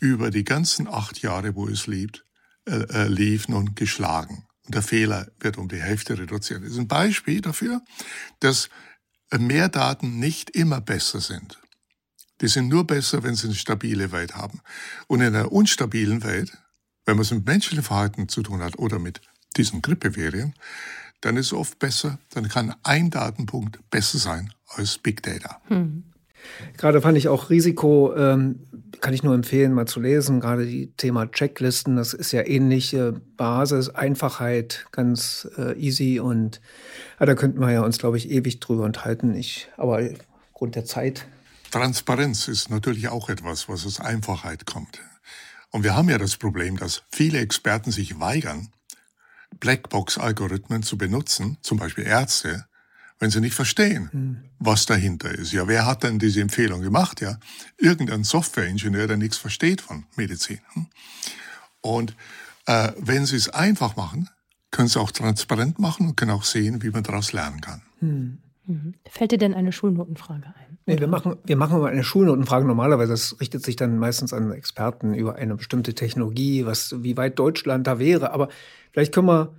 über 0.01 0.31
die 0.31 0.44
ganzen 0.44 0.87
acht 0.88 1.20
Jahre, 1.22 1.55
wo 1.55 1.68
es 1.68 1.87
lebt, 1.87 2.25
äh, 2.66 2.77
äh, 2.77 3.09
lief, 3.09 3.49
nun 3.49 3.75
geschlagen. 3.75 4.46
Und 4.66 4.75
der 4.75 4.83
Fehler 4.83 5.29
wird 5.40 5.59
um 5.59 5.68
die 5.68 5.81
Hälfte 5.81 6.18
reduziert. 6.18 6.62
Das 6.62 6.72
ist 6.72 6.79
ein 6.79 6.88
Beispiel 6.88 7.40
dafür, 7.40 7.83
dass 8.40 8.68
mehr 9.37 9.68
Daten 9.68 10.18
nicht 10.18 10.51
immer 10.51 10.81
besser 10.81 11.20
sind. 11.20 11.61
Die 12.40 12.49
sind 12.49 12.68
nur 12.68 12.87
besser, 12.87 13.22
wenn 13.22 13.35
sie 13.35 13.46
eine 13.46 13.57
stabile 13.57 14.12
Welt 14.12 14.35
haben. 14.35 14.61
Und 15.07 15.20
in 15.20 15.35
einer 15.35 15.51
unstabilen 15.53 16.22
Welt, 16.22 16.59
wenn 17.07 17.16
man 17.16 17.22
es 17.22 17.31
mit 17.31 17.46
menschlichem 17.46 17.85
Verhalten 17.85 18.29
zu 18.29 18.42
tun 18.42 18.62
hat 18.62 18.79
oder 18.79 18.99
mit 18.99 19.20
diesen 19.57 19.81
Grippeviren, 19.81 20.55
dann 21.22 21.37
ist 21.37 21.46
es 21.46 21.53
oft 21.55 21.79
besser, 21.79 22.18
dann 22.31 22.49
kann 22.49 22.75
ein 22.83 23.11
Datenpunkt 23.11 23.79
besser 23.90 24.18
sein 24.18 24.53
als 24.68 24.98
Big 24.98 25.22
Data. 25.22 25.61
Hm. 25.68 26.05
Gerade 26.76 27.00
fand 27.00 27.18
ich 27.18 27.29
auch 27.29 27.50
Risiko, 27.50 28.14
ähm, 28.14 28.61
kann 29.00 29.14
ich 29.14 29.22
nur 29.22 29.35
empfehlen, 29.35 29.72
mal 29.72 29.87
zu 29.87 30.00
lesen. 30.00 30.40
Gerade 30.40 30.66
die 30.66 30.92
Thema 30.96 31.31
Checklisten, 31.31 31.96
das 31.96 32.14
ist 32.14 32.33
ja 32.33 32.46
ähnliche 32.46 33.20
Basis, 33.37 33.88
Einfachheit, 33.88 34.87
ganz 34.92 35.48
äh, 35.59 35.76
easy 35.79 36.20
und 36.20 36.61
ja, 37.18 37.26
da 37.26 37.35
könnten 37.35 37.61
wir 37.61 37.70
ja 37.70 37.83
uns, 37.83 37.98
glaube 37.98 38.16
ich, 38.16 38.31
ewig 38.31 38.61
drüber 38.61 38.85
unterhalten. 38.85 39.35
Ich, 39.35 39.68
aber 39.76 40.09
aufgrund 40.48 40.76
der 40.76 40.85
Zeit. 40.85 41.26
Transparenz 41.70 42.48
ist 42.48 42.70
natürlich 42.70 43.09
auch 43.09 43.29
etwas, 43.29 43.68
was 43.68 43.85
aus 43.85 44.00
Einfachheit 44.00 44.66
kommt. 44.66 45.00
Und 45.70 45.83
wir 45.83 45.96
haben 45.96 46.09
ja 46.09 46.18
das 46.18 46.37
Problem, 46.37 46.76
dass 46.76 47.02
viele 47.11 47.38
Experten 47.38 47.90
sich 47.90 48.18
weigern, 48.20 48.68
Blackbox-Algorithmen 49.61 50.83
zu 50.83 50.96
benutzen, 50.96 51.59
zum 51.61 51.79
Beispiel 51.79 52.05
Ärzte, 52.05 52.66
wenn 53.18 53.31
sie 53.31 53.40
nicht 53.40 53.55
verstehen, 53.55 54.11
hm. 54.12 54.37
was 54.59 54.87
dahinter 54.87 55.31
ist. 55.31 55.52
Ja, 55.52 55.68
wer 55.68 55.87
hat 55.87 56.02
denn 56.02 56.18
diese 56.18 56.40
Empfehlung 56.40 56.83
gemacht? 56.83 57.20
Ja, 57.20 57.38
irgendein 57.79 58.24
Softwareingenieur, 58.24 59.07
der 59.07 59.16
nichts 59.16 59.37
versteht 59.38 59.81
von 59.81 60.05
Medizin. 60.16 60.59
Hm? 60.74 60.87
Und 61.81 62.16
äh, 62.66 62.92
wenn 62.98 63.26
sie 63.26 63.37
es 63.37 63.48
einfach 63.48 63.96
machen, 63.96 64.29
können 64.70 64.88
sie 64.88 65.00
auch 65.00 65.11
transparent 65.11 65.79
machen 65.79 66.09
und 66.09 66.16
können 66.16 66.33
auch 66.33 66.44
sehen, 66.44 66.83
wie 66.83 66.90
man 66.90 67.02
daraus 67.02 67.33
lernen 67.33 67.61
kann. 67.61 67.83
Hm. 68.00 68.38
Mhm. 68.66 68.94
Fällt 69.09 69.31
dir 69.31 69.38
denn 69.38 69.55
eine 69.55 69.70
Schulnotenfrage 69.70 70.46
ein? 70.46 70.79
Nee, 70.87 70.98
wir 70.98 71.07
machen, 71.07 71.37
wir 71.44 71.57
machen 71.57 71.85
eine 71.85 72.02
Schulnotenfrage 72.02 72.66
normalerweise. 72.66 73.12
Das 73.12 73.40
richtet 73.40 73.64
sich 73.64 73.76
dann 73.76 73.98
meistens 73.98 74.33
an 74.33 74.52
Experten 74.52 75.14
über 75.14 75.37
eine 75.37 75.55
bestimmte 75.55 75.94
Technologie, 75.94 76.66
was, 76.66 77.02
wie 77.02 77.16
weit 77.16 77.38
Deutschland 77.38 77.87
da 77.87 77.98
wäre. 77.98 78.33
Aber 78.33 78.48
vielleicht 78.92 79.14
können 79.14 79.29
wir 79.29 79.55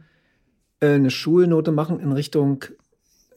äh, 0.81 0.95
eine 0.95 1.09
Schulnote 1.09 1.71
machen 1.71 1.99
in 1.99 2.11
Richtung 2.11 2.65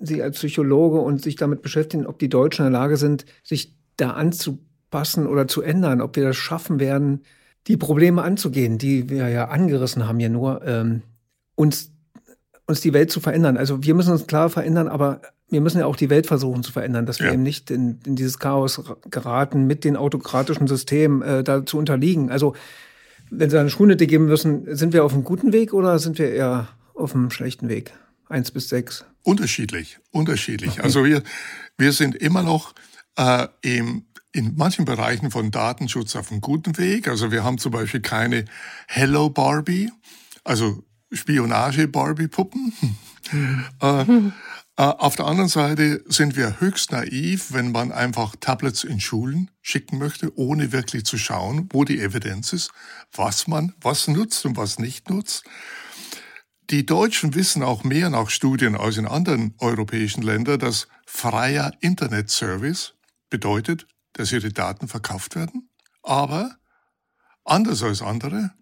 Sie 0.01 0.23
als 0.23 0.37
Psychologe 0.37 0.99
und 1.01 1.23
sich 1.23 1.37
damit 1.37 1.63
beschäftigen, 1.63 2.07
ob 2.07 2.19
die 2.19 2.29
Deutschen 2.29 2.67
in 2.67 2.73
der 2.73 2.81
Lage 2.81 2.97
sind, 2.97 3.27
sich 3.45 3.75
da 3.97 4.13
anzupassen 4.13 5.27
oder 5.27 5.47
zu 5.47 5.63
ändern, 5.63 6.01
ob 6.01 6.17
wir 6.17 6.25
das 6.25 6.37
schaffen 6.37 6.81
werden, 6.81 7.23
die 7.67 7.77
Probleme 7.77 8.23
anzugehen, 8.23 8.79
die 8.79 9.11
wir 9.11 9.29
ja 9.29 9.49
angerissen 9.49 10.09
haben 10.09 10.19
hier 10.19 10.31
nur, 10.31 10.67
ähm, 10.67 11.03
uns, 11.55 11.93
uns 12.67 12.81
die 12.81 12.95
Welt 12.95 13.11
zu 13.11 13.21
verändern. 13.21 13.57
Also 13.57 13.83
wir 13.85 13.95
müssen 13.95 14.13
uns 14.13 14.27
klar 14.27 14.49
verändern, 14.49 14.89
aber 14.89 15.21
wir 15.51 15.61
müssen 15.61 15.81
ja 15.81 15.87
auch 15.87 15.97
die 15.97 16.11
Welt 16.11 16.27
versuchen 16.27 16.63
zu 16.63 16.73
verändern, 16.73 17.07
dass 17.07 17.19
wir 17.19 17.27
ja. 17.27 17.33
eben 17.35 17.43
nicht 17.43 17.71
in, 17.71 17.99
in, 18.07 18.17
dieses 18.17 18.39
Chaos 18.39 18.83
geraten, 19.11 19.67
mit 19.67 19.85
den 19.85 19.97
autokratischen 19.97 20.67
Systemen 20.67 21.23
äh, 21.23 21.45
da 21.45 21.67
zu 21.67 21.77
unterliegen. 21.77 22.31
Also 22.31 22.55
wenn 23.31 23.51
Sie 23.51 23.59
eine 23.59 23.71
Schulnote 23.71 24.07
geben 24.07 24.27
müssen, 24.27 24.75
sind 24.75 24.93
wir 24.93 25.05
auf 25.05 25.13
einem 25.13 25.25
guten 25.25 25.53
Weg 25.53 25.75
oder 25.75 25.99
sind 25.99 26.19
wir 26.19 26.33
eher 26.33 26.69
auf 26.95 27.15
einem 27.15 27.31
schlechten 27.31 27.69
Weg? 27.69 27.93
Eins 28.29 28.51
bis 28.51 28.69
sechs. 28.69 29.05
Unterschiedlich, 29.23 29.99
unterschiedlich. 30.11 30.73
Okay. 30.73 30.83
Also 30.83 31.05
wir, 31.05 31.23
wir 31.77 31.93
sind 31.93 32.15
immer 32.15 32.43
noch 32.43 32.75
äh, 33.17 33.49
im, 33.63 34.07
in 34.33 34.57
manchen 34.57 34.85
Bereichen 34.85 35.31
von 35.31 35.51
Datenschutz 35.51 36.17
auf 36.17 36.31
einem 36.31 36.41
guten 36.41 36.79
Weg. 36.79 37.09
Also 37.09 37.31
wir 37.31 37.45
haben 37.45 37.59
zum 37.59 37.73
Beispiel 37.73 38.01
keine 38.01 38.45
Hello 38.87 39.29
Barbie, 39.31 39.91
also 40.45 40.85
Spionage 41.13 41.89
Barbie 41.89 42.29
Puppen. 42.29 42.73
Mhm. 43.31 43.65
äh, 43.81 44.31
äh, 44.81 44.85
auf 44.85 45.15
der 45.15 45.27
anderen 45.27 45.51
Seite 45.51 46.03
sind 46.07 46.37
wir 46.37 46.59
höchst 46.61 46.91
naiv, 46.93 47.53
wenn 47.53 47.71
man 47.71 47.93
einfach 47.93 48.35
Tablets 48.41 48.83
in 48.83 48.99
Schulen 48.99 49.51
schicken 49.61 49.99
möchte, 49.99 50.33
ohne 50.39 50.73
wirklich 50.73 51.05
zu 51.05 51.19
schauen, 51.19 51.69
wo 51.71 51.85
die 51.85 52.01
Evidenz 52.01 52.55
ist, 52.55 52.71
was 53.13 53.47
man, 53.47 53.75
was 53.83 54.09
nutzt 54.09 54.47
und 54.47 54.57
was 54.57 54.79
nicht 54.79 55.11
nutzt. 55.11 55.45
Die 56.71 56.87
Deutschen 56.87 57.35
wissen 57.35 57.65
auch 57.65 57.83
mehr 57.83 58.11
nach 58.11 58.31
Studien 58.31 58.77
als 58.77 58.97
in 58.97 59.07
anderen 59.07 59.55
europäischen 59.59 60.23
Ländern, 60.23 60.61
dass 60.61 60.87
freier 61.05 61.73
Internetservice 61.81 62.95
bedeutet, 63.29 63.89
dass 64.13 64.31
ihre 64.31 64.51
Daten 64.51 64.87
verkauft 64.87 65.35
werden. 65.35 65.69
Aber 66.05 66.57
anders 67.45 67.83
als 67.83 68.03
andere 68.03 68.53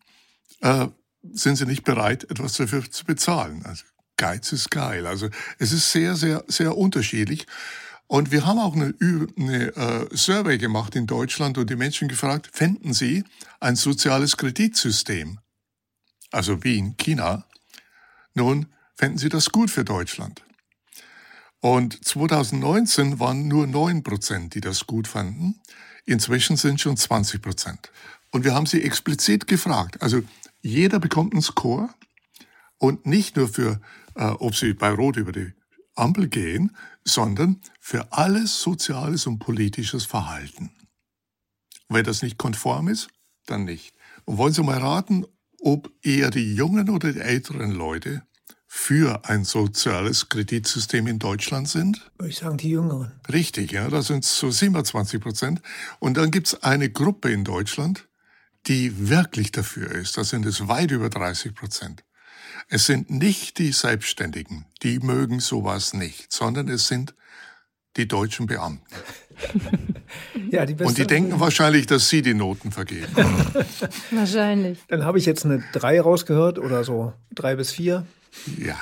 äh, 0.60 0.88
sind 1.22 1.56
sie 1.56 1.66
nicht 1.66 1.84
bereit, 1.84 2.24
etwas 2.30 2.54
dafür 2.54 2.90
zu 2.90 3.04
bezahlen. 3.04 3.62
Also 3.66 3.84
Geiz 4.16 4.52
ist 4.52 4.70
geil. 4.70 5.06
Also 5.06 5.28
es 5.58 5.72
ist 5.72 5.92
sehr, 5.92 6.16
sehr, 6.16 6.44
sehr 6.48 6.78
unterschiedlich. 6.78 7.46
Und 8.06 8.32
wir 8.32 8.46
haben 8.46 8.58
auch 8.58 8.74
eine, 8.74 8.94
eine 9.36 9.76
äh, 9.76 10.16
Survey 10.16 10.56
gemacht 10.56 10.96
in 10.96 11.06
Deutschland 11.06 11.58
und 11.58 11.68
die 11.68 11.76
Menschen 11.76 12.08
gefragt, 12.08 12.48
fänden 12.54 12.94
sie 12.94 13.24
ein 13.60 13.76
soziales 13.76 14.38
Kreditsystem? 14.38 15.40
Also 16.30 16.64
wie 16.64 16.78
in 16.78 16.96
China. 16.96 17.44
Nun, 18.38 18.66
fänden 18.94 19.18
sie 19.18 19.28
das 19.28 19.50
gut 19.50 19.68
für 19.68 19.84
Deutschland? 19.84 20.44
Und 21.58 22.04
2019 22.06 23.18
waren 23.18 23.48
nur 23.48 23.66
9 23.66 24.04
Prozent, 24.04 24.54
die 24.54 24.60
das 24.60 24.86
gut 24.86 25.08
fanden. 25.08 25.60
Inzwischen 26.04 26.56
sind 26.56 26.80
schon 26.80 26.96
20 26.96 27.42
Prozent. 27.42 27.90
Und 28.30 28.44
wir 28.44 28.54
haben 28.54 28.66
sie 28.66 28.84
explizit 28.84 29.48
gefragt. 29.48 30.00
Also 30.02 30.22
jeder 30.60 31.00
bekommt 31.00 31.32
einen 31.32 31.42
Score 31.42 31.90
und 32.78 33.06
nicht 33.06 33.34
nur 33.34 33.48
für, 33.48 33.80
äh, 34.14 34.26
ob 34.26 34.54
sie 34.54 34.72
bei 34.72 34.90
Rot 34.90 35.16
über 35.16 35.32
die 35.32 35.52
Ampel 35.96 36.28
gehen, 36.28 36.76
sondern 37.04 37.60
für 37.80 38.12
alles 38.12 38.62
soziales 38.62 39.26
und 39.26 39.40
politisches 39.40 40.04
Verhalten. 40.04 40.70
Wenn 41.88 42.04
das 42.04 42.22
nicht 42.22 42.38
konform 42.38 42.86
ist, 42.86 43.08
dann 43.46 43.64
nicht. 43.64 43.96
Und 44.26 44.38
wollen 44.38 44.52
Sie 44.52 44.62
mal 44.62 44.78
raten, 44.78 45.24
ob 45.60 45.90
eher 46.02 46.30
die 46.30 46.54
jungen 46.54 46.88
oder 46.88 47.12
die 47.12 47.18
älteren 47.18 47.72
Leute 47.72 48.22
für 48.78 49.28
ein 49.28 49.44
soziales 49.44 50.28
Kreditsystem 50.28 51.08
in 51.08 51.18
Deutschland 51.18 51.68
sind? 51.68 52.10
Würde 52.16 52.30
ich 52.30 52.38
sagen, 52.38 52.56
die 52.56 52.70
Jüngeren. 52.70 53.10
Richtig, 53.30 53.72
ja, 53.72 53.88
da 53.88 54.02
sind 54.02 54.24
es 54.24 54.38
so 54.38 54.50
27 54.50 55.20
Prozent. 55.20 55.60
Und 55.98 56.16
dann 56.16 56.30
gibt 56.30 56.46
es 56.46 56.62
eine 56.62 56.88
Gruppe 56.88 57.30
in 57.30 57.44
Deutschland, 57.44 58.08
die 58.66 59.10
wirklich 59.10 59.52
dafür 59.52 59.90
ist. 59.90 60.16
Da 60.16 60.24
sind 60.24 60.46
es 60.46 60.68
weit 60.68 60.92
über 60.92 61.10
30 61.10 61.54
Prozent. 61.54 62.04
Es 62.68 62.86
sind 62.86 63.10
nicht 63.10 63.58
die 63.58 63.72
Selbstständigen, 63.72 64.64
die 64.82 65.00
mögen 65.00 65.40
sowas 65.40 65.92
nicht, 65.92 66.32
sondern 66.32 66.68
es 66.68 66.86
sind 66.86 67.14
die 67.96 68.06
deutschen 68.06 68.46
Beamten. 68.46 68.86
ja, 70.50 70.64
die 70.64 70.74
Und 70.82 70.96
die 70.96 71.06
denken 71.06 71.40
wahrscheinlich, 71.40 71.86
dass 71.86 72.08
sie 72.08 72.22
die 72.22 72.34
Noten 72.34 72.70
vergeben. 72.70 73.12
wahrscheinlich. 74.12 74.78
Dann 74.88 75.04
habe 75.04 75.18
ich 75.18 75.26
jetzt 75.26 75.44
eine 75.44 75.62
3 75.72 76.00
rausgehört 76.00 76.58
oder 76.58 76.84
so 76.84 77.12
3 77.34 77.56
bis 77.56 77.72
4. 77.72 78.06
Ja. 78.58 78.76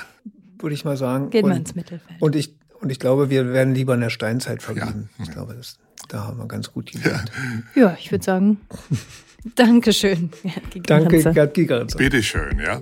Würde 0.59 0.73
ich 0.73 0.85
mal 0.85 0.97
sagen. 0.97 1.29
Geht 1.29 1.45
man 1.45 1.57
ins 1.57 1.75
Mittelfeld. 1.75 2.21
Und 2.21 2.35
ich, 2.35 2.55
und 2.81 2.91
ich 2.91 2.99
glaube, 2.99 3.29
wir 3.29 3.53
werden 3.53 3.73
lieber 3.73 3.93
in 3.93 4.01
der 4.01 4.09
Steinzeit 4.09 4.63
vergeben. 4.63 5.09
Ja. 5.17 5.23
Ich 5.25 5.31
glaube, 5.31 5.53
das, 5.55 5.77
da 6.07 6.25
haben 6.25 6.37
wir 6.37 6.47
ganz 6.47 6.71
gut 6.71 6.91
gelernt. 6.91 7.31
Ja, 7.75 7.81
ja 7.81 7.97
ich 7.99 8.11
würde 8.11 8.23
sagen, 8.23 8.57
Dankeschön. 9.55 10.31
Danke, 10.83 11.21
Gerd 11.31 11.53
Gigerenzer. 11.53 11.97
Bitteschön, 11.97 12.59
ja. 12.59 12.81